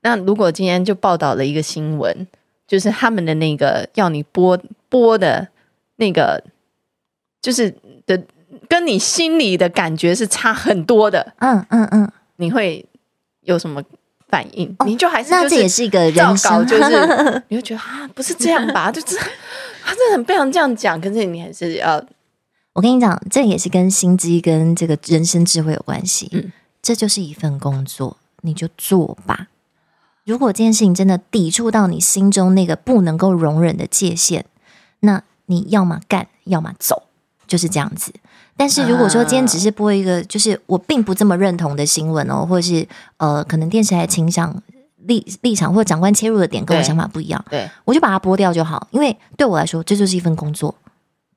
[0.02, 2.28] 那如果今天就报道了一个新闻，
[2.68, 4.60] 就是他们的那个要你播
[4.90, 5.48] 播的
[5.96, 6.44] 那个，
[7.42, 7.74] 就是
[8.06, 8.22] 的
[8.68, 12.86] 跟你心里的感觉是差很多的，嗯嗯嗯，你会
[13.42, 13.82] 有什么
[14.30, 14.76] 反应？
[14.80, 18.90] 哦、你就还是那这也是一个人生，就是 你会觉得啊，不是这样吧？
[18.92, 19.18] 就是
[19.84, 22.04] 他真的很不想这样讲，可是你还是要。
[22.74, 26.30] 我跟你讲，这也是跟心机跟这个人生智慧有关系。
[26.32, 26.52] 嗯，
[26.82, 29.48] 这就是一份工作，你就做吧。
[30.26, 34.46] 如果这件事情真的抵触到你心中那个不能够容忍的界限，
[35.00, 37.04] 那你要么干，要么走，
[37.48, 38.14] 就是这样子。
[38.58, 42.86] 但是如果说今天只是播一个，就是我并不这么认同的新闻哦，或者是
[43.18, 44.62] 呃，可能电视台倾向
[45.06, 48.88] 立立场或者长官切入的点跟我想法不一样，对，我就把它播掉就好。
[48.92, 50.76] 因为对我来说，这就是一份工作。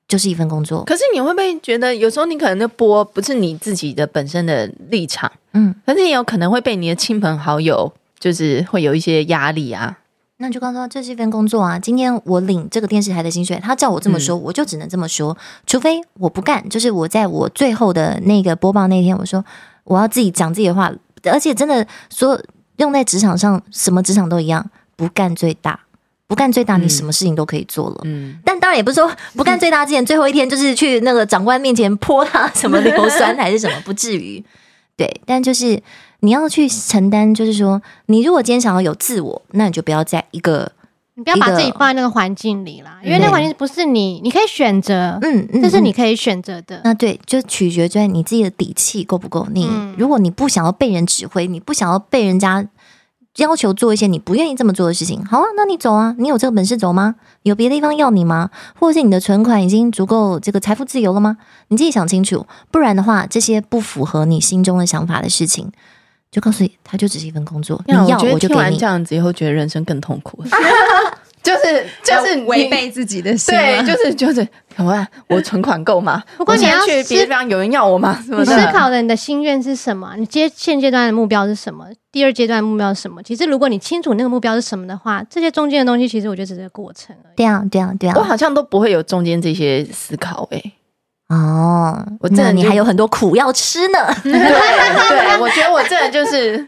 [0.07, 9.99] 就是一份工作，可是你会不会觉得有时候你可能就播不是你自己的本身的立场，嗯，可是也有可能会被你的亲朋好友，就是会有一些压力啊。
[10.41, 19.45] 那就告诉他这是一份工作啊，今天我领这个电视台的薪水，他叫我这么说，嗯、我就只能这么说，除非我不干，就是我在我最后的那个播报那天，我说
[19.83, 20.91] 我要自己讲自己的话，
[21.23, 22.41] 而且真的说
[22.77, 25.79] 用在职场上，什么职场都一样，不干最大。
[26.27, 27.97] 不干最大，你什么事情都可以做了。
[28.05, 34.41] 嗯，但当然也不是说不干最大之前，最后一天就是去那个长官面前泼他什么硫酸还是什么，不至于。
[34.95, 35.77] 对，但就是
[36.21, 40.71] 你要去承担，就是说，你如果今天想要有自我，那你就不要在一个，
[41.15, 46.81] 你不要把自己放在那个环境里啦，因为那环境不是你，你可以选择，嗯，嗯，这是你可以选择的。
[46.83, 49.47] 那对，就取决在你自己的底气够不够。
[49.51, 52.67] 你如果你不想要被人指挥，你不想要被人家。
[53.37, 57.15] 要求做一些你不愿意这么做的事情，好啊，那你走啊，你有这个本事走吗？
[57.43, 58.49] 有别的地方要你吗？
[58.77, 61.37] 或者是你的存款已经足够这个财富自由了吗？
[61.69, 65.71] 你自己想清楚，不然的话，这些不符合你心中的想法的事情，
[66.31, 67.81] 就告诉你，它就只是一份工作。
[67.85, 68.77] 你要我就给你。
[68.77, 70.41] 这样子以后觉得人生更痛苦。
[71.43, 75.07] 就是就是违背自己的心，对，就是就是，怎么办？
[75.27, 76.21] 我存款够吗？
[76.37, 78.23] 不过你要去别的地方有人要我吗？
[78.29, 80.13] 你思考的你的心愿是什么？
[80.17, 81.87] 你接现阶段的目标是什么？
[82.11, 83.23] 第二阶段的目标是什么？
[83.23, 87.35] 其实如果你清楚那个目标是什么的话，这些中间的东西，其实我觉得只是个过程而已。
[87.35, 90.73] 对啊，对啊，对啊，我好像都不会有中间这些思考诶、欸。
[91.31, 93.99] 哦，我真的，你还有很多苦要吃呢。
[94.21, 96.67] 对对，我觉得我真的就是。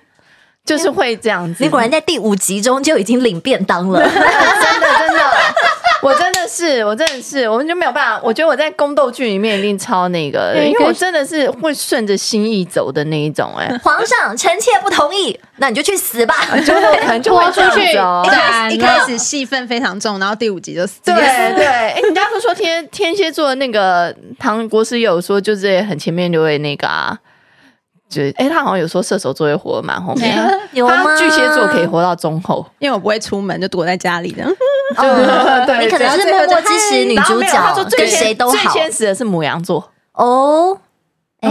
[0.66, 5.22] 就是会这样子，你果然在第五集中就已经领便当了，真 的真的，
[6.02, 8.22] 我真的是，我真的是，我们就没有办法。
[8.24, 13.54] 我觉得我在宫斗剧里面一定超那个，因为我真的是会顺着心意走的那一种。
[13.58, 16.36] 哎，皇上臣妾不同意，那你就去死吧，
[16.66, 17.92] 就可能就会出去。
[17.92, 21.02] 一开始一开始戏份非常重，然后第五集就死。
[21.04, 27.18] 对对，哎，人家不说天天蝎座那个唐国师有说，就是很前面就会那个啊。
[28.38, 30.38] 哎，他好像有说射手座会活得蛮后面，
[30.74, 31.16] 有吗？
[31.18, 34.44] 巨蟹座可以活到中后，因为我不会出门，就躲在家里的。
[35.66, 38.52] 对，你可能是默默支持女主角，跟谁都好。
[38.52, 40.78] 最先死的是母羊座哦，
[41.42, 41.50] 哎，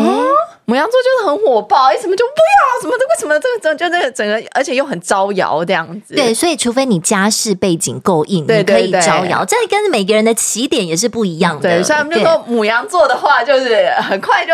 [0.66, 6.14] 母羊座就是很火爆，哎，什么就不要，什么的，为什么这个就这个整个，而且又很招摇这样子。
[6.14, 9.44] 对，所以除非你家世背景够硬，你可以招摇。
[9.44, 11.68] 这跟每个人的起点也是不一样的。
[11.68, 14.52] 对，所以他们就说母羊座的话，就是很快就。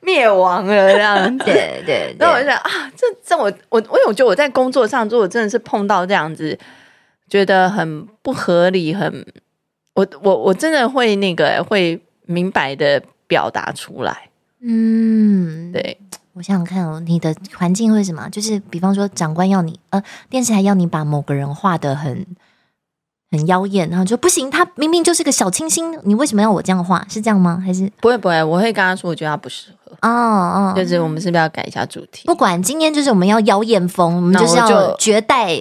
[0.00, 2.16] 灭亡了这样子， 对对。
[2.18, 6.58] 然后我就想啊，这这我我我觉得我在工作上，如果真的是碰到这样子，
[7.28, 9.26] 觉得很不合理，很
[9.94, 14.28] 我我我真的会那个会明白的表达出来。
[14.60, 15.98] 嗯，对，
[16.34, 18.28] 我想想看哦，你的环境会什么？
[18.30, 22.26] 就是比方说，长官要你呃，电视台要你把某个人画的很。
[23.30, 24.50] 很妖艳，然后就不行。
[24.50, 27.04] 他明明就是个小清新，你为什么要我这样画？
[27.10, 27.62] 是这样吗？
[27.62, 28.42] 还是不会不会？
[28.42, 29.77] 我会跟他说，我觉得他不适合。
[30.02, 32.26] 哦哦，就是我们是不是要改一下主题？
[32.26, 35.60] 不管今天就是我们要妖艳风，我们就是要绝代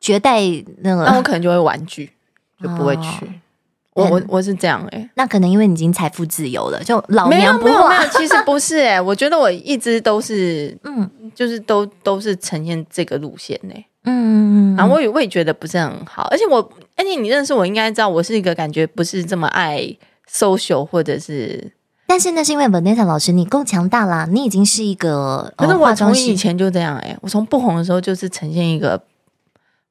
[0.00, 0.40] 绝代
[0.78, 1.04] 那个。
[1.04, 2.10] 那我可能就会婉拒，
[2.62, 3.28] 就不会去。
[3.94, 5.10] 我我我是这样哎。
[5.14, 7.98] 那可能因为你已经财富自由了，就老娘不画。
[7.98, 9.00] 没有，其实不是哎。
[9.02, 13.84] 我觉得我一直都是嗯，就是都都是呈现这个路线哎。
[14.04, 16.58] 嗯，然后我也我也觉得不是很好，而且我，
[16.94, 19.82] 而且你认识我应该知道，我是一个感觉不是这么爱
[20.30, 21.72] social 或者是，
[22.06, 29.02] 但是那是因为 Vanessa 老师你够强大啦，你已经是一个，可是我从以前就这样哎、欸，我从不红的时候就是呈现一个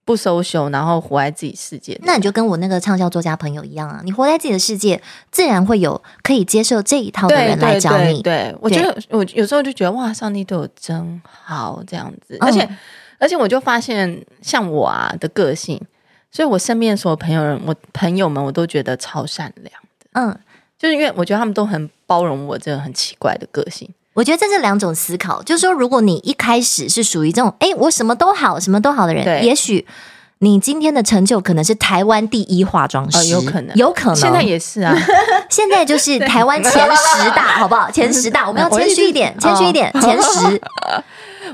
[0.03, 1.99] 不 social，然后活在自己世界。
[2.03, 5.01] 那你就跟我那个畅销作家朋友一样啊，你活在自己的世界，
[5.31, 8.21] 自然会有可以接受这一套的人来找你。
[8.21, 12.63] 对，对，对，对，我觉得我有时候就觉得哇，上帝对我真好这样子，而且。
[12.63, 12.77] 嗯
[13.17, 15.81] 而且我就发现，像我啊的个性，
[16.29, 20.07] 所以我身边所有朋友人，我朋友们我都觉得超善良的。
[20.11, 20.37] 嗯，
[20.77, 23.89] 就是因为我觉得他们都很包容我这个很奇怪的个性。
[24.13, 29.85] 我觉得这是两种思考，就是说，如果你一开始是属于这种，哎，我什么都好，什么都好的人，也许
[30.39, 34.95] 你今天的成就可能是台湾第一化妆师，哦，有可能，有可能，现在也是啊，
[35.49, 37.91] 现在就是台湾前十大，好不好？
[37.91, 40.61] 前十大，我们要 谦虚一点，谦虚一点， 前十。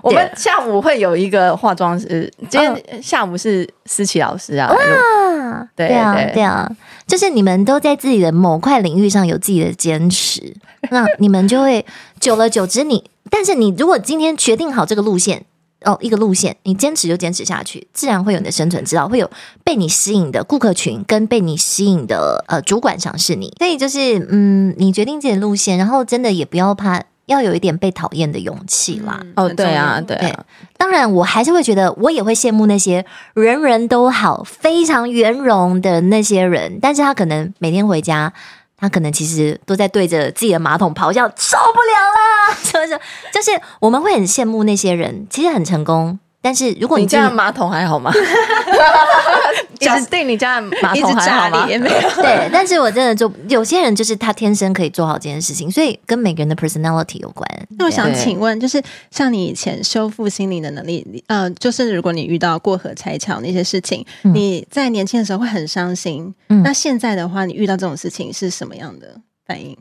[0.01, 4.69] 我们下午会有一个化妆师，今天下午是思琪老师啊。
[4.69, 6.69] 哇，对啊，对啊，
[7.05, 10.55] 就是你们都在自己的某块领域上有自己的坚持，
[10.91, 11.85] 那你们就会
[12.19, 15.45] 久了久之，你但是你如果今天决定好这个路线
[15.83, 19.29] 哦，一个路线，你坚持就坚持下去，自然会有你的生存之道，会有
[19.63, 23.53] 被你吸引的顾客群，跟被你吸引的呃主管赏识你。
[23.57, 27.01] 所以就是嗯，你决定自己的路线，然后真的也不要怕。
[27.25, 29.19] 要有一点被讨厌的勇气啦。
[29.21, 30.45] 嗯、哦，对啊，对啊。
[30.77, 36.79] 当然，我还是会觉得，我也会羡慕那些人人都好、非常圆融的那些人。
[36.81, 38.33] 但是他可能每天回家，
[38.77, 42.99] 他可能其实都在对着自己的马桶咆哮，受不了了， 是不是？
[43.33, 46.19] 就是我们会很羡慕那些人，其实很成功。
[46.41, 48.11] 但是如果你，你家的马桶还好吗？
[49.79, 51.65] 假定你家的马桶还好吗？
[51.67, 57.47] 对，但是我真的就有些人就是他天生可以做好这件事情，所以跟每个人的 personality 有关。
[57.77, 69.15] 那我想请问，就是像你以前修复心灵的能力，呃，就是如果你遇到过河拆桥那些事情，嗯、你在年轻的时候会很伤心，嗯、那现在的话，你遇到这种事情是什么样的？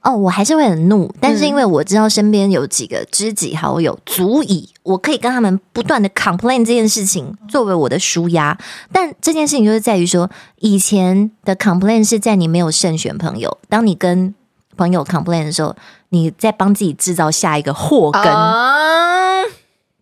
[0.03, 8.57] 哦，我还是会很怒，但是因为我知道身边有几个知己好友，足以我可以跟他们不断的 complain 这件事情作为我的舒压。
[8.93, 14.35] 但这件事情就是在于说，以前的 complain 是在你没有慎选朋友，当你跟
[14.77, 15.75] 朋友 complain 的时候，
[16.09, 18.23] 你在帮自己制造下一个祸根。
[18.23, 19.49] Uh、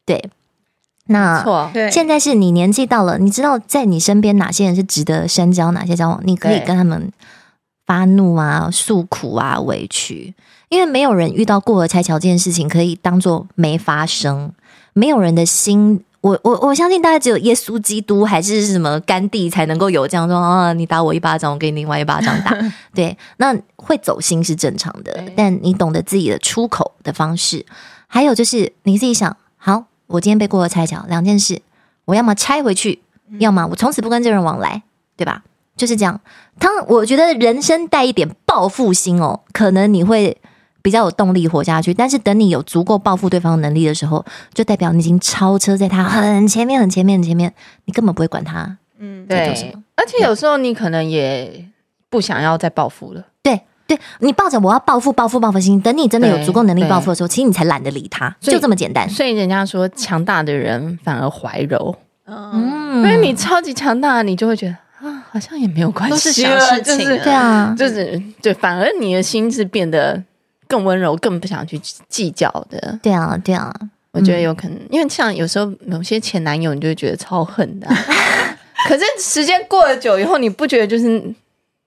[0.05, 0.31] 对，
[1.07, 7.13] 那错现在是你年纪到了，你知道在你身边哪些人是值得深交，哪些交往，你可以跟他们。
[7.89, 10.35] 发怒啊，诉苦啊，委屈，
[10.69, 14.53] 因为没有人遇到过河拆桥这件事情可以当做没发生。
[14.93, 22.55] 没有人的心，我我我相信大概只有耶稣基督还是什么甘地才能够有这样说啊，你打我一巴掌，我给你另外一巴掌打。
[22.93, 27.65] 对，那会走心是正常的，但你懂得自己的出口的方式。
[28.07, 31.63] 还有就是你自己想，好，我今天被过河拆桥，两件事，
[32.05, 33.01] 我要么拆回去，
[33.39, 34.83] 要么我从此不跟这人往来，
[35.17, 35.45] 对吧？
[35.79, 36.21] 就是这样，
[36.61, 40.37] 他我觉得人生带一点报复心哦，可能你会
[40.83, 41.95] 比较有动力活下去。
[41.95, 44.23] 但是等你有足够报复对方的能力的时候，
[44.53, 47.55] 就代表你已经超车在他很前面、很前面、很前面，
[47.85, 48.77] 你根本不会管他。
[48.99, 49.73] 嗯，对。
[49.95, 51.65] 而且有时候你可能也
[52.11, 53.25] 不想要再报复了。
[53.43, 59.09] 对，对你抱着我要报复、报复、报复心，等你真的有足够能力报复的时候，其实你才懒得理他，就这么简单。
[59.09, 61.95] 所以人家说，强大的人反而怀柔。
[62.27, 64.77] 嗯，因为你超级强大，你就会觉得。
[65.29, 70.23] 啊，好像也没有关系，都是小事情，就是对啊，就是对，反而你的心是变得
[70.67, 72.99] 更温柔，更不想去计较的。
[73.03, 73.73] 对啊，对啊，
[74.13, 77.87] 我觉得有可能，因为像有时候某些前男友，你就会觉得超恨的，
[78.89, 81.23] 可是时间过了久以后，你不觉得就是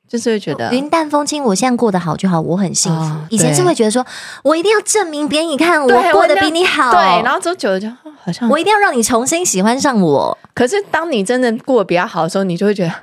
[0.07, 3.15] 就是会觉得云淡风轻，我现在过得好就好，我很幸福。
[3.29, 4.05] 以前是会觉得说
[4.43, 7.89] 我一定要证明别人，你看我过得比你好，对，然后走久了就
[8.23, 10.37] 好像我一定要让你重新喜欢上我。
[10.53, 12.93] 可是当你真的过得比较好的时候，你就会觉得。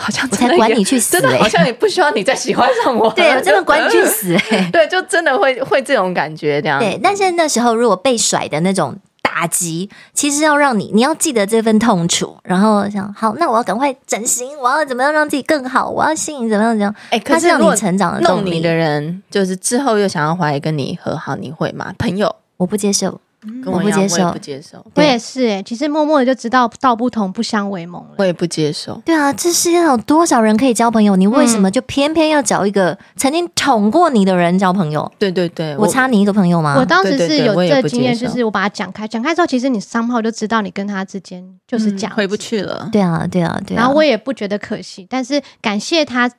[0.00, 3.10] 好像我才管你去死，欸，真的好像也不需要你再喜欢上我。
[3.16, 6.78] 对，我真的管你去死， 欸，对，就真的会会这种感觉这样。
[6.78, 16.94] 对，但是那时候如果被甩的那种打击，其实要让你你要记得这份痛楚，然后想好，那我要赶快整形，我要怎么样让自己更好，我要吸引怎么样怎么样？
[17.10, 21.92] 哎，欸，可是让你成长的动力弄你的人，就是之后又想要回来跟你和好，你会吗？
[21.98, 23.20] 朋友，我不接受。
[23.62, 24.84] 跟我，我不接受，不接受。
[24.94, 28.14] 我也是哎，其实默默的就知道道不同不相为谋了。
[28.18, 29.00] 我也不接受。
[29.04, 31.16] 对啊，这世界上有多少人可以交朋友？
[31.16, 35.10] 你为什么就偏偏要找一个曾经捅过你的人交朋友？
[35.18, 36.76] 对对对，我差你一个朋友吗？
[36.78, 42.88] 我当时是有这个经验，就是我把它讲开，讲开之后，其实你三炮就知道你跟他之间就是这样，回不去了。
[42.92, 43.80] 对啊，对啊，对啊。
[43.80, 46.30] 然后我也不觉得可惜，但是感谢他。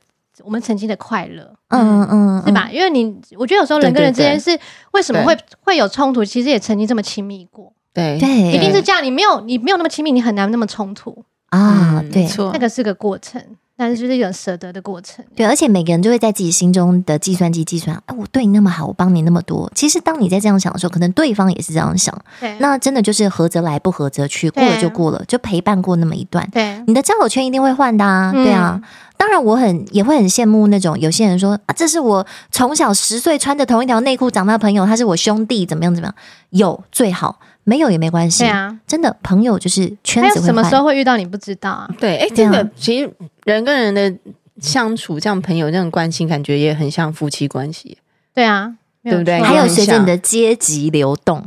[0.43, 2.69] 我们曾经的快乐，嗯嗯，是吧？
[2.71, 4.57] 因为你，我觉得有时候人跟人之间是
[4.91, 9.03] 为什么会会有冲突，其实也曾经这么亲密过，对对，一定是这样。
[9.03, 12.03] 你没有，你没有那么亲密，你很难那么冲突啊。
[12.11, 13.43] 对，那个是个过程。
[13.79, 19.71] 但是就是一种舍得的过程，对，而且每个人就会在自己心中的计算机计算，哎，我对你那么好，我帮你那么多。
[19.73, 22.13] 其实当你在这样想的时候，可能对方也是这样想。
[22.41, 26.45] 对，那真的就是合则来，不合则去，过了就过了，就陪伴过那么一段。
[26.51, 28.81] 对，你的交友圈一定会换的啊，对啊。
[29.15, 36.15] 当然，我很也会很羡慕那种有些人说啊，这是我从小十岁穿着同一条内裤长大的朋友，他是我兄弟，怎么样怎么样，
[36.51, 37.39] 有最好。
[37.69, 41.87] 没有也没关系，对啊，真的朋友就是圈子会换，什么时候会遇到你不知道啊？
[41.99, 43.13] 对，哎，这个其实
[43.43, 44.11] 人跟人的
[44.59, 47.99] 相处，这样朋友这种关系，感觉也很像夫妻关系。
[48.33, 49.39] 对啊，没对不对？
[49.41, 51.45] 还有随着你的阶级流动，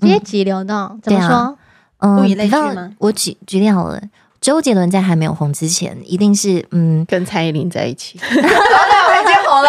[0.00, 1.28] 阶级流动怎么说？
[1.28, 1.54] 啊
[1.98, 4.00] 嗯，物以吗我举举例好了，
[4.40, 8.40] 周杰伦在还没有红之前，一定是嗯，跟蔡依林在一起， 好了，
[9.08, 9.68] 我已经红了，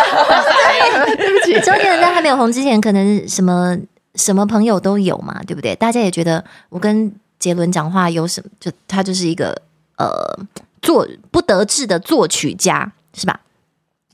[1.18, 1.54] 对不起。
[1.66, 3.76] 周杰伦在还没有红之前，可能什么
[4.20, 5.74] 什么朋友都有嘛，对不对？
[5.76, 9.60] 大家也觉得我跟杰伦讲话有什么，就他就是一个
[9.98, 10.08] 呃
[10.82, 13.40] 作不得志的作曲家，是吧？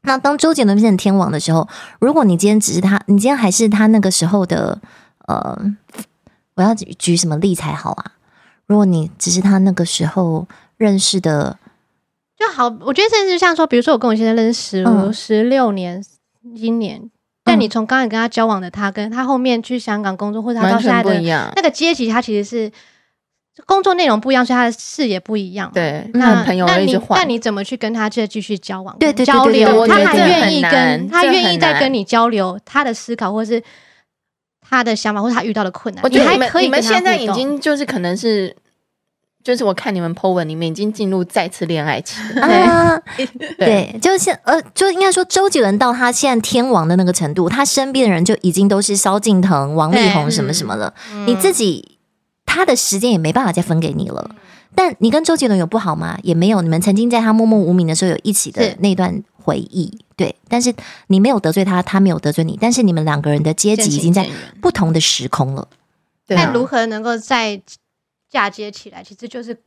[0.03, 1.67] 那当周杰伦变成天王的时候，
[1.99, 4.79] 如果你今天只是他，你今天还是他那个时候的
[5.25, 5.59] 呃，
[6.53, 8.11] 我要举举什么例才好啊？
[8.67, 10.47] 如果你只是他那个时候
[10.77, 11.57] 认识的，
[12.37, 16.03] 就好，我觉得甚至像说，比如说我跟我现在认识十六年，
[16.55, 17.09] 今年，
[17.45, 21.53] 但你从刚才跟他交往的他，跟他后面去香港工作，或者他到现在的。
[21.55, 22.71] 那个阶级，他其实是
[23.67, 25.71] 工作内容不一样，所以他的视野不一样。
[25.71, 27.25] 对，那那朋友那你一直换那。
[27.25, 28.97] 你怎么去跟他再继续交往？
[28.97, 33.61] 对交流，他还愿意跟他愿意再跟你交流他的思考，或是
[34.67, 36.03] 他的想法，或是他遇到的困难。
[36.03, 38.55] 我觉得还你们你们现在已经就是可能是，
[39.45, 42.41] 就是我看你们 po 文里面已经进入再次恋爱期了。
[42.47, 42.99] 啊，
[43.59, 50.91] 对， 就是现呃，就应该说周杰伦到他现在天王的那个程度，他身边的人就已经都是萧敬腾、王力宏什么什么了。
[51.13, 51.99] 嗯你自己
[52.43, 54.31] 他的时间也没办法再分给你了。
[54.73, 56.17] 但你跟周杰伦有不好吗？
[56.23, 60.35] 也没有，你们曾经在他默默无名的时候有一起的那段回忆，对。
[60.49, 60.73] 但是
[61.05, 64.27] 你没有得罪他，他没有得罪你，但是你们两个人的阶级已经在
[64.59, 65.67] 不同的时空了。
[66.27, 67.61] 对啊但如何能够再
[68.35, 69.57] 嫁接起来，其实就是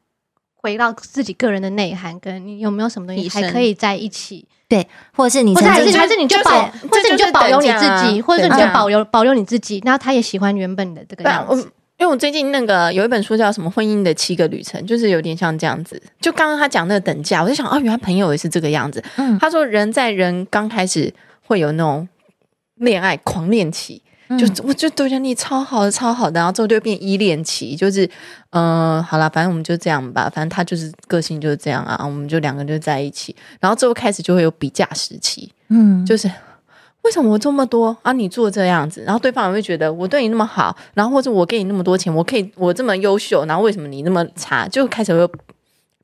[0.56, 11.72] 回到自己个人的内涵，跟你有没有什么东西还可以在一起，对或者是你或者还是还是你就保，或者你就保留你自己，或者你就保留保留你自己，那他也喜欢原本的这个样子。
[11.96, 16.00] 因为我最近那个有一本书叫什么《婚姻的七个旅程》，就是有点像这样子。
[16.20, 19.02] 就刚刚他讲那个等价，我就想，哦，原来朋友也是这个样子。
[19.16, 21.12] 嗯他说，人在人刚开始
[21.44, 22.06] 会有那种
[22.76, 24.02] 恋爱狂恋期，
[24.36, 28.04] 就我就觉得你超好的，超好的，然后之后就变依恋期，就是
[28.50, 36.30] 嗯、呃，好了，反正我们就这样吧，反正他就是个性就是这样啊，我们就两个人就在一起，然后之后开始就会有比价时期，嗯，就是
[37.02, 38.12] 为什么我这么多啊？
[38.12, 44.68] 你做这样子，然后对方也会觉得我对你那么好，然后或者我给你那么多钱，我可以我这么优秀，然后为什么你那么差？
[44.68, 45.30] 就开始会有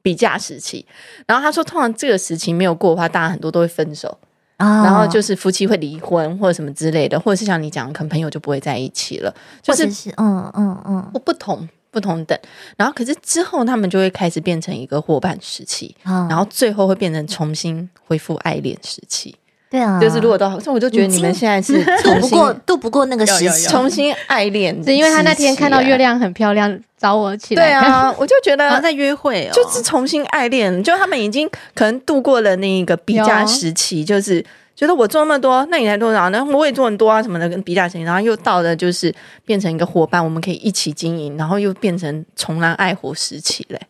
[0.01, 0.87] 比价时期。
[1.27, 4.16] 然后他说，通常这个时期没有过的话，大家很多都会分手，啊
[4.84, 9.86] 然后就是夫妻会离婚或者什么之类的，或者是像你讲，可能朋友就不会在一起了，就是
[10.16, 12.38] 嗯嗯嗯不不同不同等。
[12.76, 19.34] 然后可是之后他们就会开始变成一个伙伴时期，啊，然后最后会变成重新恢复爱恋时期。
[19.75, 25.95] 对啊，就是如果到，所以我就觉得你们现在是渡不过渡不过那个时期，重新爱恋，是因为他那天看到月。
[25.97, 27.64] 亮很漂亮，找我起来。
[27.64, 34.45] 对啊， 我就觉得在约会哦，就是重新爱恋，就他们已经可能度过了那个比价时期，就是
[34.77, 36.31] 觉得我做那么多，那你才多少？
[36.31, 39.14] 那我也做很多啊，什么的，跟比价时期，然后又到了就是
[39.45, 43.81] 变成一个伙伴，我们可以一起经营，然后又变成重燃爱火时期嘞。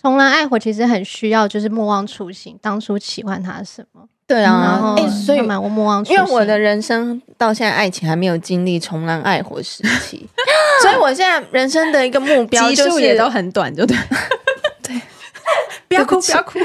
[0.00, 4.08] 重燃爱火其实很需要，就是莫忘初心，当初喜欢他什么。
[4.30, 10.24] 对然啊后，哎、所以慢慢我莫忘初心，因为我的人生到现在爱情还没有经历重燃爱火时期，
[10.82, 13.96] 所以我现在人生的一个目标就是也都很短，就对。
[14.86, 15.00] 对，
[15.88, 16.60] 不要哭，不要哭。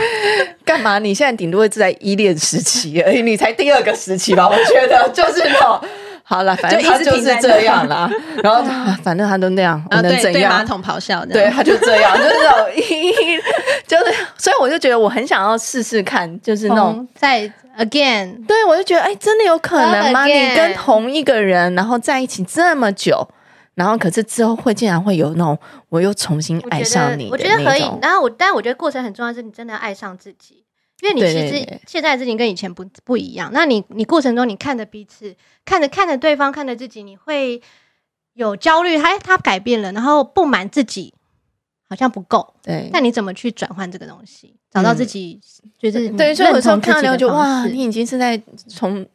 [0.63, 0.99] 干嘛？
[0.99, 4.47] 你现在顶多会是在依恋时期而已，你才第二个时期吧？
[4.47, 5.81] 我觉得就是那种。
[6.27, 8.09] 好了，反正他就是这样啦。
[8.43, 10.51] 然后他反正他都那样，我能怎样？
[10.51, 13.13] 马桶咆哮，对，他就这样，就是那种依，
[13.85, 14.05] 就是，
[14.35, 16.95] 所以我就觉得我很想要试试看，就是那种。
[16.95, 17.41] 同在
[17.77, 20.25] again，对，我就觉得，哎，真的有可能吗？
[20.25, 23.27] 你跟同一个人，然后在一起这么久，
[23.75, 25.55] 然后可是之后会竟然会有那种，
[25.89, 27.87] 我又重新爱上你的我觉得可以。
[28.01, 30.63] 然后我，但我觉得过程很重要，是你真的要爱上自己，
[31.01, 33.51] 因为你其实现在的自己跟以前不不一样。
[33.53, 35.35] 那你你过程中你看着彼此，
[35.65, 37.61] 看着看着对方，看着自己，你会
[38.33, 41.13] 有焦虑，哎他改变了，然后不满自己
[41.89, 42.53] 好像不够。
[42.63, 44.55] 对，那你怎么去转换这个东西？
[44.71, 45.39] 找到自己
[45.77, 49.05] 就是嗯对，所以有时候看到你会觉得哇，你你已经是在重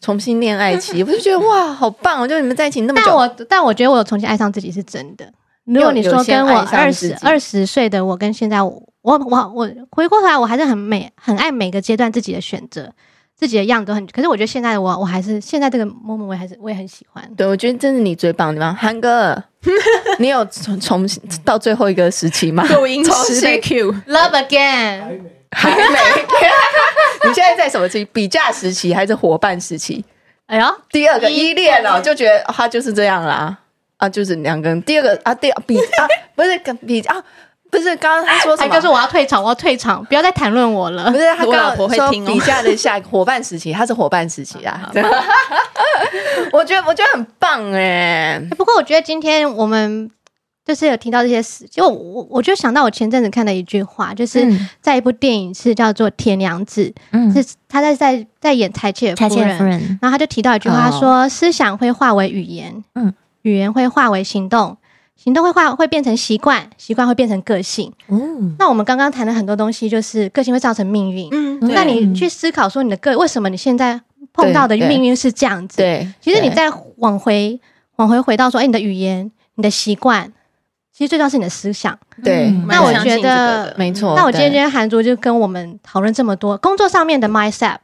[0.00, 2.28] 重新恋爱期，我就觉得哇，好棒哦！
[2.28, 5.32] 就你们在一起那么久，但我但我觉得我有重新爱上自己是真的。
[5.66, 12.92] 如果你说跟我二十二十岁的我跟现在我我我我回过头来，我还是很美很爱每个阶段自己的选择，
[13.34, 14.06] 自己的样子都很。
[14.06, 17.22] 可是我觉得现在的我我还是现在这个 moment 我还是我也很喜欢。
[17.36, 19.42] 对我觉得这是你最棒的地方，韩哥，
[20.18, 22.64] 你有重重新到最后一个时期吗？
[22.72, 25.84] 录音重新师被 Q，Love again， 还没。
[27.28, 28.06] 你现在在什么期？
[28.12, 30.04] 比价时期还是伙伴时期？
[30.46, 33.58] 哎呦，第二个依恋哦，就觉得、哦他就是这样啦，
[33.98, 34.80] 啊，就是两个人。
[34.82, 37.16] 第二个啊，第二比啊，不是跟比啊，
[37.70, 38.68] 不是，刚刚他说什么？
[38.68, 41.10] 他就说我要退场，我要退场，不要再谈论我了。
[41.10, 44.90] 不是，他刚刚说底下的下一个伙伴时期，他是伙伴时期啊。
[46.52, 48.40] 我觉得我觉得很棒哎。
[48.56, 50.10] 不过我觉得今天我们
[50.64, 54.46] 就是有提到这些事，就我我就想到我前阵子看的一句话，就是
[54.80, 63.12] 在一部电影是叫做《铁娘子》，嗯，是他在在在演裁切夫人，夫人，然后他就提到一句话，他说思想会化为语言，嗯，
[63.46, 64.76] 语言会化为行动。
[65.16, 67.90] 行动会化会变成习惯，习惯会变成个性。
[68.08, 71.26] 嗯，那我们刚刚谈了很多东西，就是个性会造成命运。
[71.32, 73.98] 嗯，那你去思考说你的个为什么你现在
[74.34, 75.78] 碰到的命运是这样子？
[75.78, 77.58] 对，其实你再往回
[77.96, 80.30] 往回回到说，哎，你的语言、你的习惯，
[80.92, 81.98] 其实最重要是你的思想。
[82.22, 84.14] 对，那我觉得没错。
[84.14, 87.78] 那我今天今天韩竹就跟我们讨论这么多工作上面的 mindset，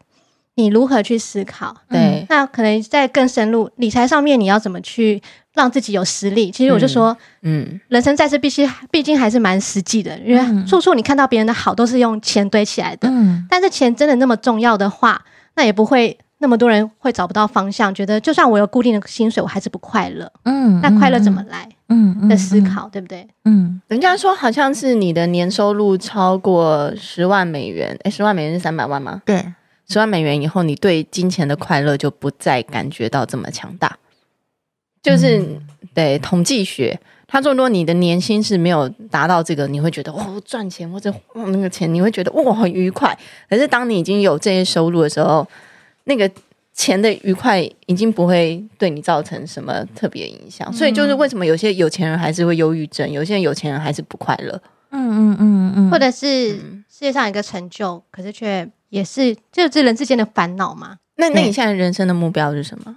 [0.56, 1.74] 你如何去思考？
[1.88, 5.22] 对，那可能在更深入理财上面，你要怎么去？
[5.54, 13.08] 让自己有实力，其实我就说，嗯，人生在世必须，毕竟还是蛮实际的，因为处处你看到别人的好，都是用钱堆起来的。
[13.08, 15.22] 嗯，但是钱真的那么重要的话，
[15.56, 20.30] 那也不会那么多人会找不到方向，觉得就算我有固定的薪水，我还是不快乐。
[20.44, 21.68] 嗯，那快乐怎么来？
[21.88, 23.28] 嗯，的思考，对不对？
[23.44, 29.20] 嗯，人家说好像是你的年收入超过十万美元，诶，十万美元是三百万吗？
[29.26, 29.44] 对，
[29.86, 33.98] 十万美元以后，你对金钱的快乐就不再感觉到这么强大。
[35.02, 35.60] 就是、嗯、
[35.92, 43.18] 对统计学，他说，如果你的年薪是没有达到这个，你会觉得哦，赚钱或者那个钱，你会觉得哇很愉快。
[43.48, 45.46] 可是当你已经有这些收入的时候，
[46.04, 46.30] 那个
[46.72, 50.68] 钱的愉快已经不会对你造成什么特别影响。
[50.70, 54.60] 嗯、所以就是为什么有些有钱人还是会忧郁症，有些有钱人还是不快乐。
[54.90, 60.96] 嗯嗯嗯嗯，或者是世界上一个成就，可是却也是就是人之间的烦恼嘛。
[61.16, 62.96] 那那你现在人生的目标是什么？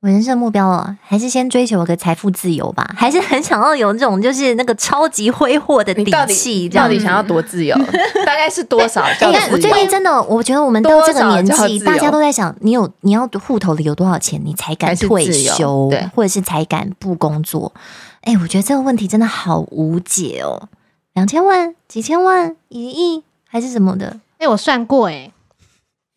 [0.00, 6.68] 我人生目标哦，还是先追求个财富自由吧， 还是很想要有这种就是那个超级挥霍的底气。
[6.68, 7.76] 到底想要多自由？
[8.24, 9.04] 大概是多少？
[9.08, 17.72] 你看，我最近真的，我觉得我们到这个年纪，大家都在想，你有你要户头里有多少钱，你才敢退休，或者是才敢不工作？
[18.20, 20.68] 哎，我觉得这个问题真的好无解哦。
[21.14, 24.18] 两千万、几千万、一亿还是什么的？
[24.38, 25.32] 哎，我算过哎。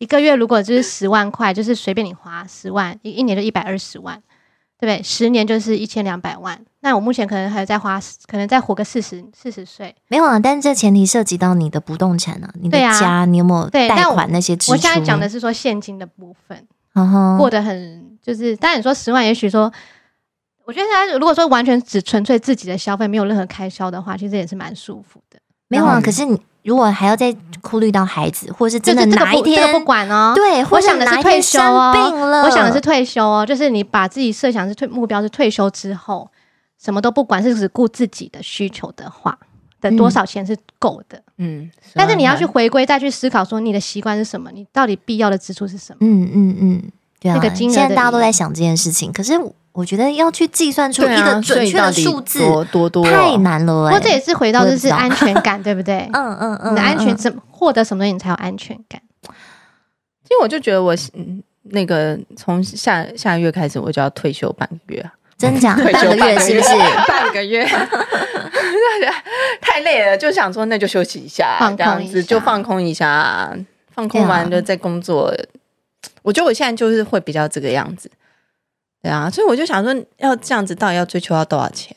[0.02, 4.20] 一个月如果就是十万块，就是随便你花十万，一一年就一百二十万，
[4.76, 5.00] 对不对？
[5.00, 6.60] 十年就是一千两百万。
[6.80, 9.94] 那我目前可能还有再花，可能再活个四十四十岁。
[10.08, 14.72] 没有啊，但是这前提涉及到你的不动产啊，你的家，啊、你有没有贷款那些支出？
[14.72, 19.72] 我现在讲的是说现金的部分，嗯、过得很就是，当然你说十万，也许说，
[20.64, 25.38] 我觉得他如果说完全只纯粹自己的消费，没有任何开销的话，其实也是蛮舒服的。
[25.68, 26.42] 没有啊，可是你。
[26.64, 31.92] 如果还要再顾虑到孩子，或是真的哪一天这个不管哦，对，我想的是退休哦，
[32.44, 36.30] 我想的是退休哦，就是你把自己设想是退目标是退休之后，
[36.80, 39.38] 什么都不管，是只顾自己的需求的话，
[39.80, 45.98] 的多少钱是够的，嗯，但是你要去回归再去思考说你的习惯是什么，你到底必要的支出是什么？
[46.00, 46.82] 嗯嗯嗯，
[47.20, 49.32] 对啊，现在大家都在想这件事情，可是。
[49.72, 53.88] 我觉得要去计算出一个准确的数字，多多多太难了。
[53.88, 56.08] 不过这也是回到就是安全感，对不对？
[56.12, 56.72] 嗯嗯嗯。
[56.72, 59.00] 你的安全怎获得什么东西你才有安全感？
[60.30, 60.94] 因为我就觉得我
[61.64, 65.74] 那个从下下个月开始我就要退休半个月， 真假？
[65.76, 66.68] 半个月是不是？
[67.08, 67.64] 半个月，
[69.60, 73.50] 太累了，就想说那就休息一下，这样子就放空一下，
[73.90, 75.34] 放空完就再工作。
[76.22, 78.10] 我觉得我现在就是会比较这个样子。
[79.02, 81.96] 对啊，所以我就想说，要这样子，到底要追求要多少钱？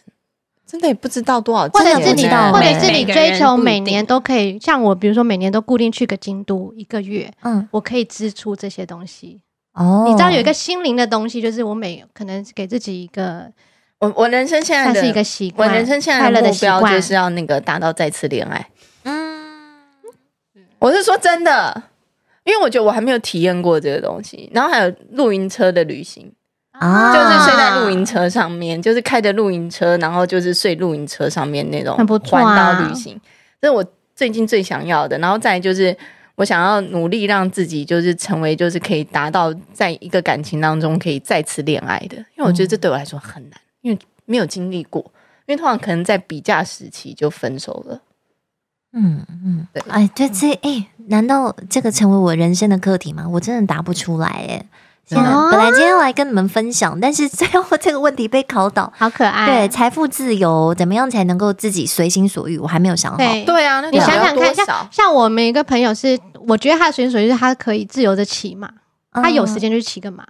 [0.65, 1.79] 真的也不知道多少钱。
[1.79, 9.39] 或者是你，或者是你追求每年都可以，像我，比如说每年都固定去个京都一个月，嗯，我可以支出这些东西。
[9.73, 13.51] 哦，你知道有一个心灵的东西，就是我每可能给自己一个，
[13.99, 18.67] 我我人生现在的是一个习惯，我人生现在的目标就是要那个达到再次恋爱。
[19.03, 19.77] 嗯，
[20.79, 21.83] 我是说真的，
[22.43, 26.33] 因为我觉得我还没有体验过这个东西，然后还有露营车的旅行。
[26.79, 31.95] 啊，就是睡在露营车上面，就是开着露营车，然后就是睡露营车上面那种
[32.25, 33.19] 环岛旅行，
[33.61, 35.17] 这是我最近最想要的。
[35.19, 35.95] 然后再就是，
[36.35, 45.01] 我想要努力让自己就是成为就是可以达到在一个感情当中可以再次恋爱的，因为我觉得这对我来说很难，因为没有经历过，
[45.45, 48.01] 因为通常可能在比价时期就分手了。
[48.97, 53.27] 嗯嗯，对，哎，对这哎，难道这个成为我人生的课题吗？
[53.29, 54.65] 我真的答不出来哎。
[55.07, 59.45] 天啊，本来今天要来跟你们分享，但是最后这个问题被考倒， 好可爱。
[59.45, 62.57] 对，财富自由怎么样才能够自己随心所欲？
[62.57, 63.17] 我还没有想好。
[63.17, 68.71] 对，对啊，你想想看，像像我们一个朋友是，我觉得他的随心所欲是他可以自由的骑马，
[69.11, 70.25] 他有时间就骑个马，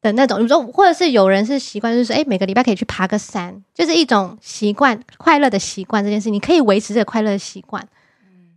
[0.00, 7.86] 的那种，比如说，或者是有人是习惯，就是说，哎，每个礼拜可以去爬个山，就是一种习惯，快乐的习惯这件事，你可以维持这个快乐的习惯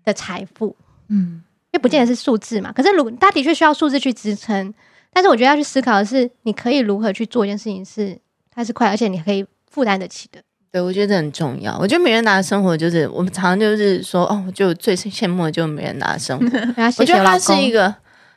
[0.06, 0.76] 的财富，
[1.10, 4.74] 嗯，因为不见得是数字嘛，可是如果他的确需要数字去支撑，
[5.14, 8.18] 但是我觉得要去思考的是，你可以如何去做一件事情是
[8.49, 10.41] 它是快，而且你可以负担得起的。
[10.72, 11.77] 对，我觉得这很重要。
[11.80, 16.45] 我觉得美人达的生活就是，我们常常就是说，哦，就最羡慕的就是米兰达的生活。
[16.98, 17.95] 我觉得他是一个。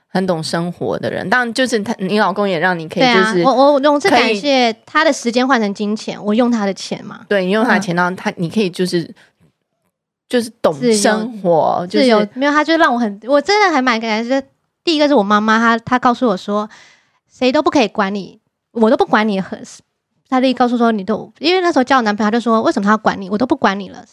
[0.08, 7.20] 很懂生活的人，当然就是他，你老公也让你可以，就是、啊、我我总是感谢他的时间换成金钱，我用他的钱嘛。
[7.28, 9.14] 对，你用他的钱，让他你可以就是
[10.26, 12.52] 就是懂生活，就是有没有？
[12.52, 14.42] 他就让我很，我真的还蛮感谢。
[14.86, 16.70] 第一个是我妈妈，她她告诉我说，
[17.28, 18.38] 谁都不可以管你，
[18.70, 19.40] 我都不管你。
[19.40, 19.58] 和
[20.28, 24.04] 她立告诉说，你都因为那时候交我男朋友，他就说为什么他要管你，我都不管你了。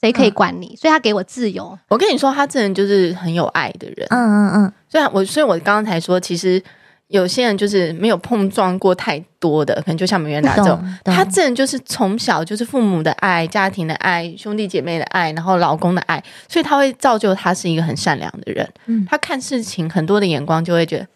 [0.00, 0.74] 谁可以管你？
[0.74, 1.76] 嗯、所以他给我自由。
[1.88, 4.06] 我跟你说，他这人就是很有爱的人。
[4.10, 4.72] 嗯嗯嗯。
[4.88, 6.62] 所以，我所以，我刚刚才说，其实
[7.08, 18.68] 有些人就是没有碰撞过太多的，可能就像米兰达这种，他这人就是从小就是父母的爱、家庭的爱、兄弟姐妹的爱，然后老公的爱，所以他会造就他是一个很善良的人。
[18.86, 21.06] 嗯，他看事情很多的眼光就会觉得。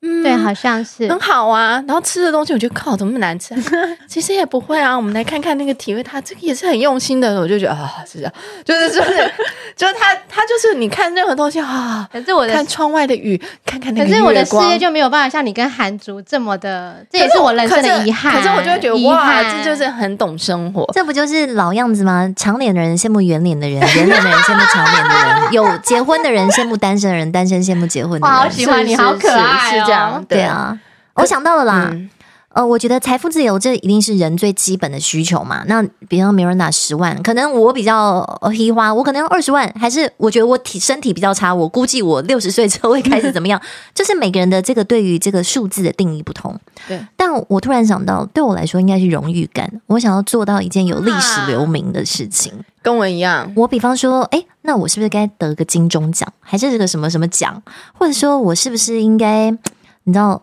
[0.00, 1.82] 嗯，对，好像是很好啊。
[1.86, 3.60] 然后吃的东西，我觉得靠，怎么那么难吃啊？
[4.08, 4.96] 其实也不会啊。
[4.96, 7.40] 我们来看看那个体味，他这个也是很用心的。
[7.40, 8.32] 我就觉得啊，是这样，
[8.64, 9.32] 就是就是
[9.76, 14.32] 就是他他就是你看任何东西啊，可是我的看窗外的雨，看看那个月光。
[14.32, 18.32] 可是我的事业就没有办法像你跟韩族这么的，这也是我人生的遗憾。
[18.36, 20.88] 可是我就会觉得哇，这就是很懂生活。
[20.94, 22.32] 这不就是老样子吗？
[22.36, 28.36] 长脸的人羡慕圆脸的人， 圆脸的人羡慕长脸的人，有结婚的人羡慕单身的人，单身羡慕结婚的人。
[28.36, 29.87] 我好喜欢你，好可爱哦。
[29.88, 30.78] 这样对啊，
[31.14, 31.88] 我想到了啦。
[31.90, 32.10] 嗯、
[32.50, 35.62] 呃，我觉得财富自由这一定是人最基本的需求嘛。
[35.66, 43.60] 那比方 Miranda 十万，可能我比较黑花，我可能要二十万，还是我觉得我体身体比较差，我估计我六十岁之后会开始怎么样？
[43.94, 46.58] 就是每个人的这个对于这个数字的定义不同。
[46.88, 49.70] 对，但我突然想到，对我来说应该是荣誉感。
[49.86, 52.52] 我想要做到一件有历史留名的事情，
[52.82, 53.52] 跟我一样。
[53.54, 57.62] 我比方说，哎，那我是不是该得个金钟奖，还是这个什么什么奖？
[57.92, 59.54] 或者说我是不是应该？
[60.08, 60.42] 你知道，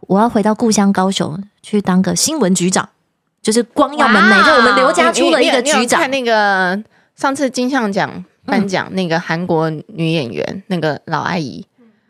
[0.00, 2.86] 我要回到故乡高雄去当个新闻局长，
[3.40, 5.98] 就是光耀门楣，就我们刘家出了一个局长。
[5.98, 6.78] 看那个
[7.16, 11.64] 上次金像奖颁奖，那个韩国女演员，那个老阿姨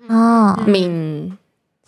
[0.08, 1.38] 哦，敏，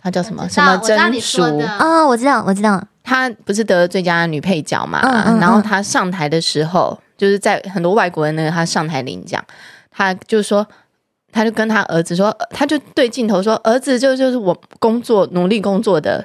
[0.01, 1.43] 她叫什么什么真淑
[1.81, 5.01] 哦，我知道，我知道，她不是得了最佳女配角嘛？
[5.41, 9.45] 然后她上台的时候，就是在很多外国人那个她上台领奖，
[9.91, 10.65] 她就说。
[11.33, 16.25] 他就跟他儿子说，他就对镜头说：“儿子，就就是我工作努力工作的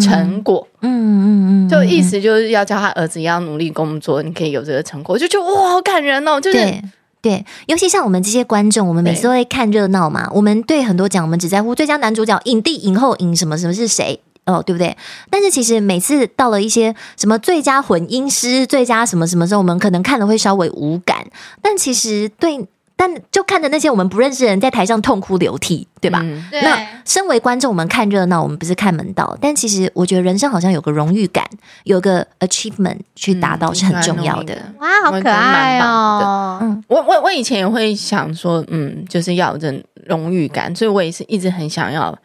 [0.00, 5.14] 成果。”嗯嗯嗯，就意思就是要教他儿子也要努力工作，你可以有这个成果。
[5.14, 6.40] 我就觉得哇，好感人哦！
[6.40, 6.82] 就是对，
[7.20, 10.30] 对，尤其像我们这些观众，我们每次都会看热闹嘛。
[10.32, 14.96] 我们对很多奖，我们只在乎最佳男主角、影帝、影后、影什么什么是谁哦，对不对？
[15.30, 21.26] 但是其实每次到了一些什么最佳混音师、最佳什么什么时候，我们可能看了会稍微无感，
[21.60, 22.66] 但其实对。
[22.96, 26.20] 但就看着那些我们不认识的人在台上痛哭流涕，对吧？
[26.22, 26.62] 嗯、对。
[26.62, 29.36] 那身为观众，我们看热闹，我们不是看门道。
[29.40, 31.48] 但其实我觉得人生好像有个荣誉感，
[31.84, 34.54] 有个 achievement 去达到是很重要的。
[34.54, 36.58] 嗯、哇，好可爱哦！
[36.62, 39.72] 嗯，我我我以前也会想说，嗯，就是要有这
[40.06, 42.16] 荣誉感，所以我也是一直很想要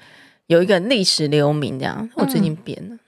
[0.47, 2.09] 有一个历史留名这样。
[2.15, 2.99] 我最近变了，嗯、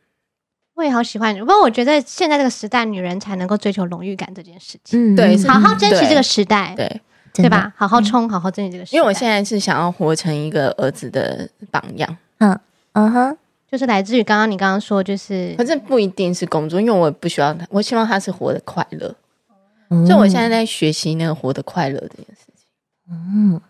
[0.75, 1.37] 我也好喜欢。
[1.39, 5.13] 不过我觉得现在这个时代，女人才能够追求荣誉感这件事情。
[5.13, 6.73] 嗯，对，好好珍惜这个时代。
[6.75, 7.01] 对。
[7.33, 7.73] 对对吧？
[7.75, 8.95] 好好冲，好好珍惜这个事。
[8.95, 12.17] 因为我现在是想要活成一个儿子的榜样。
[12.39, 12.59] 嗯
[12.93, 13.37] 嗯哼，
[13.69, 19.15] 就是来自于刚刚你刚刚说，就是反正不一定是工作，因为我不希望他，我希望他是活得快乐。
[19.89, 22.65] 嗯、所以我现在在学习那个活得快乐这件事情。
[23.09, 23.61] 嗯。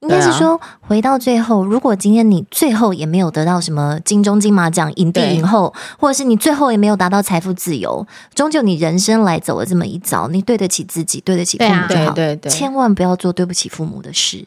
[0.00, 14.44] 应该是说，回到最后，如果今天你最后也没有得到什么金钟、金马奖、影帝、影后，或者是你最后也没有达到财富自由，终究你人生来走了这么一遭，你对得起自己，对得起父母就好，对对对，千万不要做对不起父母的事。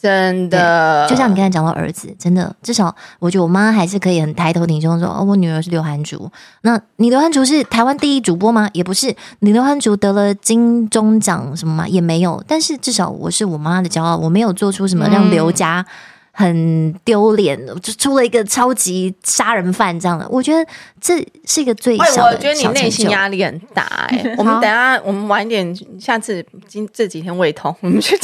[0.00, 6.30] 真的，就像你刚才讲到儿子，真的，至少我觉得我妈还是可以很抬头挺胸说：“哦，我女儿是刘涵竹。”
[6.62, 8.68] 那你刘涵竹是台湾第一主播吗？
[8.72, 9.14] 也不是。
[9.40, 11.86] 你刘涵竹得了金钟奖什么吗？
[11.86, 12.42] 也没有。
[12.46, 15.80] 但是至少我是我妈的骄傲，我没有做出什么让刘家。
[15.80, 15.92] 嗯
[16.32, 20.64] 很丢脸，就出了一个超级杀人犯这样的，我觉得
[21.00, 22.32] 这是一个最小的。
[22.32, 24.34] 我觉得你内心压力很大哎、欸。
[24.38, 28.14] 我们等下，我们晚一点，下次今这几天胃痛， 我们去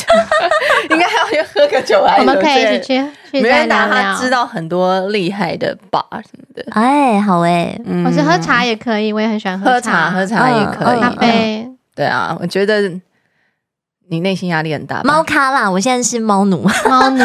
[0.91, 2.19] 应该要去喝个酒来。
[2.19, 3.41] 我们可以一起去。
[3.43, 6.65] 没人打他知道很多厉害的 bar 什么的。
[6.71, 11.01] 哎，好哎，嗯、我是喝茶也可以，我也很喜欢喝茶，喝茶也可以。
[11.01, 11.69] 咖啡。
[11.95, 12.91] 对啊，我觉得。
[14.09, 15.71] 你内心压力很大，猫咖啦！
[15.71, 17.19] 我现在是猫奴，猫奴。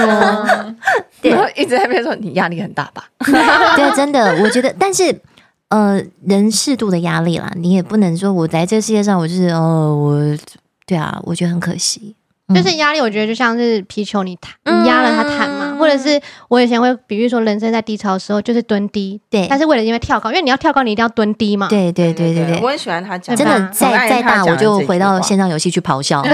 [1.21, 3.05] 然后一直在那边说你压力很大吧？
[3.21, 5.21] 对，真的，我觉得，但是
[5.69, 10.37] 呃，人适度的压力啦，你也不能说我在这个世界上，我就是哦，我
[10.85, 12.15] 对啊，我觉得很可惜。
[12.53, 15.75] 就是压力，我觉得就像是皮球，你弹，你压了它弹嘛。
[15.79, 19.47] 或者是我以前会比喻说，人生在低潮的时候就是蹲低，对。
[19.49, 21.67] 但是为了因为跳高，因为你要跳高，你一定要蹲低嘛。
[21.69, 26.23] 对对对对对，我很喜欢他讲，真的再再大我就回到线上游戏去咆哮。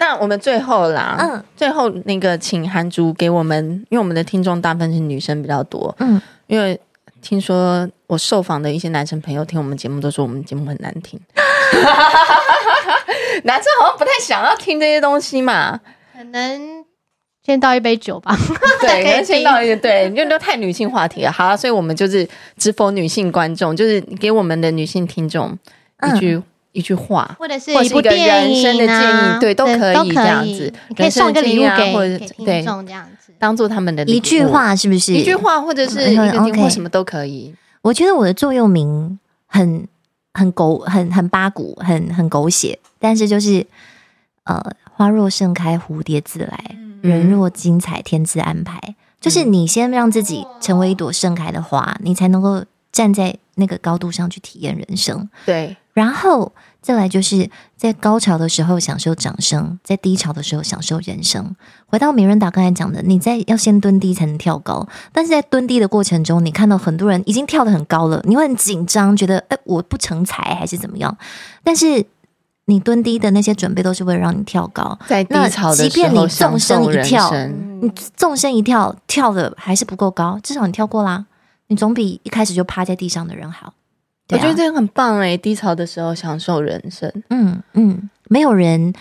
[0.00, 6.78] 那我们最后啦，嗯，最后那个请韩竹给我们，因为我们的听众大部分是女生比较多，嗯，因为
[7.22, 11.18] 听说我受访的一些男生朋友听我们节目都说我们节目很难听。
[13.44, 15.80] 男生好像不太想要听这些东西嘛，
[16.16, 16.84] 可能
[17.44, 18.36] 先倒一杯酒吧。
[18.80, 21.32] 对，可能先倒一杯，对，因为都太女性话题了。
[21.32, 25.58] 好啊，所以我们就是只否女性观众，就是给我们的女性听众
[26.02, 30.72] 一句、嗯、一句话，或者是一部电影、啊、人生的建议，对，都可以这样子。
[30.88, 35.12] 你可以送一个礼物给或者给听众这样子，当做他们的一句话，是不是？
[35.12, 37.54] 一句话，或者是一个电话，什么都可以。
[37.82, 39.86] 我觉得我的座右铭很。
[40.34, 43.66] 很狗，很很八股，很很狗血，但是就是，
[44.42, 44.62] 呃，
[44.92, 46.58] 花若盛开，蝴蝶自来；
[47.00, 48.78] 人若精彩，天自安排。
[48.86, 55.28] 嗯、就是你先让自己成为一朵盛开的花，你才能够站在那个高度上去体验人生。
[55.46, 56.52] 对，然后。
[56.84, 57.48] 再来就是
[57.78, 61.56] 在高潮的时候享受掌声，在低潮的时候享受人生。
[61.86, 71.16] 回到名人达刚才讲的，你在要先蹲低才能跳高，但是在蹲低的过程中，你看到很多人已经跳得很高了，你会很紧张，觉得哎，我不成才还是怎么样？
[71.62, 72.04] 但是
[72.66, 74.98] 你蹲低的那些准备都是为了让你跳高。
[75.06, 77.32] 在低潮的时候，即便你纵身一跳，
[77.80, 81.24] 你纵身一跳跳的还是不够高，至少你跳过啦，
[81.68, 83.72] 你总比一开始就趴在地上的人好。
[84.30, 85.36] 我觉得这个很棒哎！
[85.36, 88.92] 低潮的时候享受人生，嗯嗯，没有人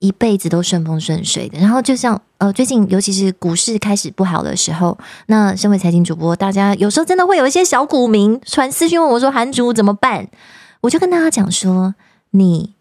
[0.00, 1.58] 一辈子都顺风顺水的。
[1.58, 10.28] 然后就像呃，最近尤其是股市开始不好的时候，那身为财经主播，大家有时候真的会有一些小股民传私讯问我说：“韩竹怎么办？”
[10.82, 11.94] 我就跟大家讲说
[12.32, 12.74] ：“你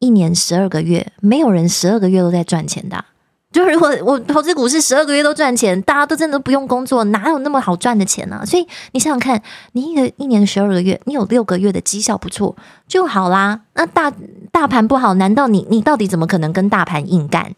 [0.00, 3.06] 一年十二个月，没有人十二个月都在赚钱的啊。”
[3.52, 8.44] 就如果我投资股市十二个月都赚钱，大家都真的不用工作，哪有那么好赚的钱呢？
[8.46, 12.54] 所以你想想看，你一个一年十二个月，你有六个月的绩效不错
[12.86, 13.60] 就好啦。
[13.74, 14.12] 那大
[14.52, 17.54] 大盘不好，难道你你到底怎么可能跟大盘硬干？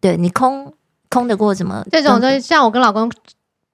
[0.00, 0.72] 对，你空
[1.10, 1.84] 空得过什么？
[1.90, 3.10] 这种就像我跟老公。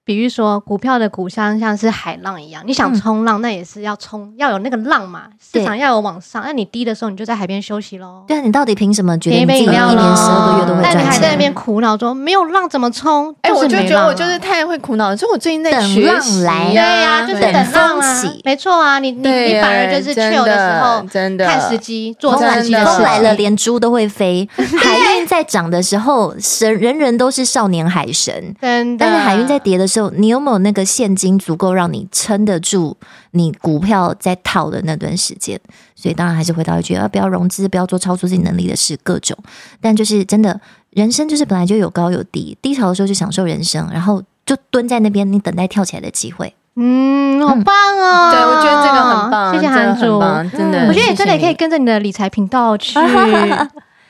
[0.09, 6.41] 比如说，股票的股像像是海浪一样，你想冲浪，那也是要冲，要有那个浪嘛，市场要有往上。
[6.43, 8.23] 那你低的时候，你就在海边休息喽。
[8.27, 10.95] 对啊，你到底凭什么觉得你自己一年十二个月都会赚钱？
[10.95, 13.31] 但你还在那边苦恼说没有浪怎么冲？
[13.43, 15.15] 哎，我就觉得我就是太会苦恼了。
[15.15, 18.97] 所以我最近在学浪来，对呀，就是等浪起，没错啊。
[18.97, 22.73] 你你你反而就是去的时候，真的看时机做时机。
[22.73, 24.49] 风来了，连猪都会飞。
[24.57, 28.55] 海运在涨的时候，神人人都是少年海神。
[28.59, 29.98] 真的，但是海运在跌的时候。
[30.11, 32.95] 你有没有那个现金足够让你撑得住
[33.31, 35.59] 你股票在套的那段时间？
[35.95, 39.35] 所以当然还是回到一句：啊，不要融资，不要做超出自己能力的事，各种。
[39.81, 40.61] 但就是真的，
[40.91, 46.53] 人生就是本来就有高有低，低潮的时候就享受人生，然后就蹲在那边，你等待跳起来的机会。
[46.75, 48.31] 嗯，好棒哦！
[48.31, 50.21] 对，我觉得这个很棒，谢谢韩主，
[50.57, 52.97] 真的，我觉得你真的也可以跟着你的理财频道去。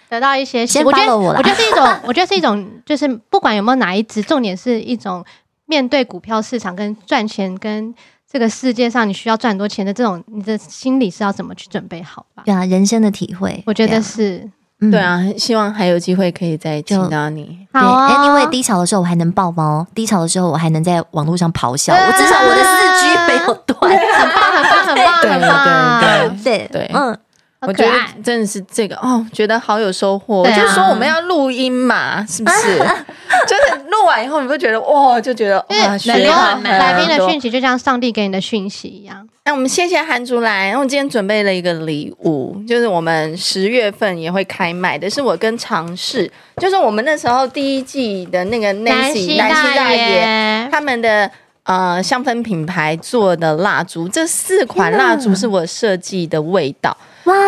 [0.09, 5.23] 得到一些，先我觉得，我觉得是一种，我觉得是一种，就是不管有没有哪一支，重点是一种
[5.69, 7.93] 面对股票市场跟赚钱，跟
[8.27, 12.41] 这个世界上你需要赚很多钱的这种，你的心理是要怎么去准备好吧？
[12.43, 14.49] 对啊，人生的体会，我觉得是，
[14.91, 17.67] 对啊，希望还有机会可以再请到你。
[17.71, 27.15] 好啊，因为低潮的时候我还能抱猫，低潮的时候我还能在网络上咆哮，我至少我的四 G 没有断，很棒，很棒，很棒，很棒，对对对，嗯。
[27.61, 27.91] 我觉得
[28.23, 30.43] 真的是这个哦，觉得好有收获。
[30.43, 32.77] 啊、我就说我们要录音嘛，是不是？
[33.47, 39.27] 就是录完以后，你会觉得哇，就觉得哇，学到来宾的讯息就像上帝给你的讯息一样。
[39.45, 51.29] 那我们谢谢韩竹来，然后我今天准备了一个礼物，就是我们十月份也会开卖的，是我跟尝试，就是我们那时候第一季的那个 Nancy 南希大爷他们的
[51.63, 56.95] 呃香氛品牌做的蜡烛，这四款蜡烛是我设计的味道。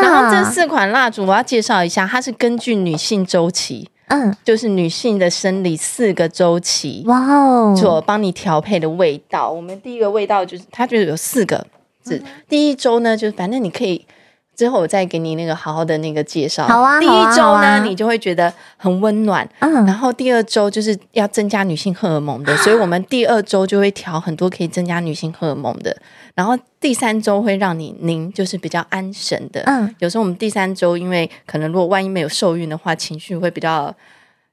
[0.02, 9.52] 然后这四款蜡烛我要介绍一下，它是根据女性周期，嗯，就是女性的生理四个周期，哇哦，所帮你调配的味道。
[9.52, 11.66] 我们第一个味道就是它就是有四个
[12.02, 14.06] 字，第一周呢，就是反正你可以
[14.56, 16.68] 之后我再给你那个好好的那个介绍。
[16.68, 25.95] 好啊，第一周呢，你就会觉得很温暖，嗯，然后第二周就是要增加女性荷尔蒙的， 所以我们第二周就会调很多可以增加女性荷尔蒙的。
[26.36, 29.61] 然后第三周会让你您就是比较安神的。
[29.65, 33.94] 嗯，有时候我们第三周因为可能如果万一没有受孕的话，情绪会比较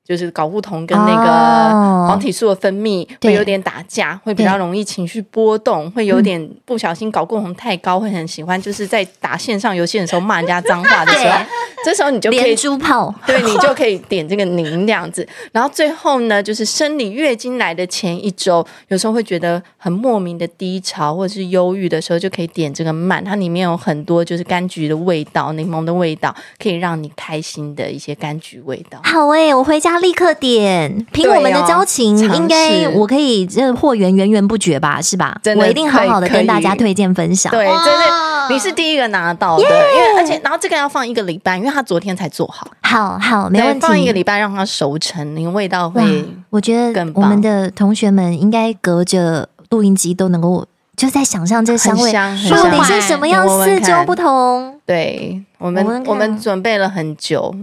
[0.09, 11.39] 就是睾固酮跟那个黄体素的分泌会有点打架，会比较容易情绪波动，会有点不小心睾固酮太高，会很喜欢就是在打线上游戏的时候骂人家脏话的时候，
[11.85, 15.29] 这时候你就可以猪炮，对你就可以点这个宁这样子。
[15.53, 28.99] 然后最后呢，就是生理月经来的前一周，有时候会觉得很莫名的低潮或者是忧郁的时候，就可以点这个慢，它里面有很多就是柑橘的味道、柠檬的味道，可以让你开心的一些柑橘味道。
[29.05, 29.98] 好诶、欸，我回家。
[29.99, 35.39] 立刻点，凭我们的交情，哦、应该我可以这货源源源不绝吧，是吧？
[35.57, 37.51] 我一定好好的跟大家推荐分享。
[37.51, 42.67] 对，真的，你是第一个拿到的，因为而且然后这个要放一个礼拜，因为他昨天才做好。
[42.83, 43.87] 好好，没问题。
[43.87, 46.03] 放一个礼拜让它熟成，那个味道会。
[46.51, 50.65] 我觉得我们的同学们应该隔着录音机都能够
[50.97, 54.75] 就在想象这个香味到底是什么样，四周不同。
[54.87, 57.55] 对我们，我们准备了很久。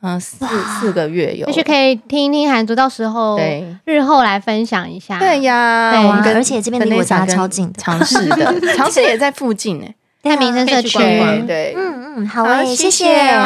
[0.00, 0.46] 嗯，四
[0.80, 5.18] 四个月有，也许可以听一听韩族，到时候对日后来分享一下。
[5.18, 5.90] 对呀，
[6.22, 9.92] 对，而且这边离我家超近，长势的长势 也在附近哎，
[10.30, 10.98] 在民生社区。
[11.46, 13.38] 对，嗯嗯，好诶，谢谢谢谢，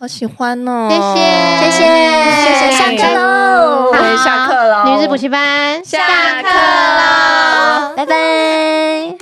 [0.00, 1.86] 好喜欢哦，谢谢谢谢
[2.44, 5.98] 谢谢，下课喽，对，下课喽，女子补习班下
[6.42, 9.16] 课喽，拜拜。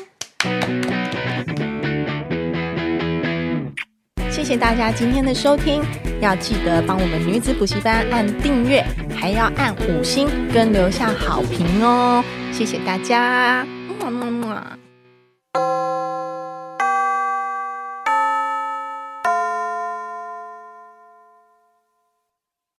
[4.30, 5.82] 谢谢大家今天的收听，
[6.20, 8.84] 要记得帮我们女子补习班按订阅，
[9.16, 12.22] 还要按五星跟留下好评哦！
[12.52, 13.66] 谢谢大家，
[13.98, 14.78] 么么么。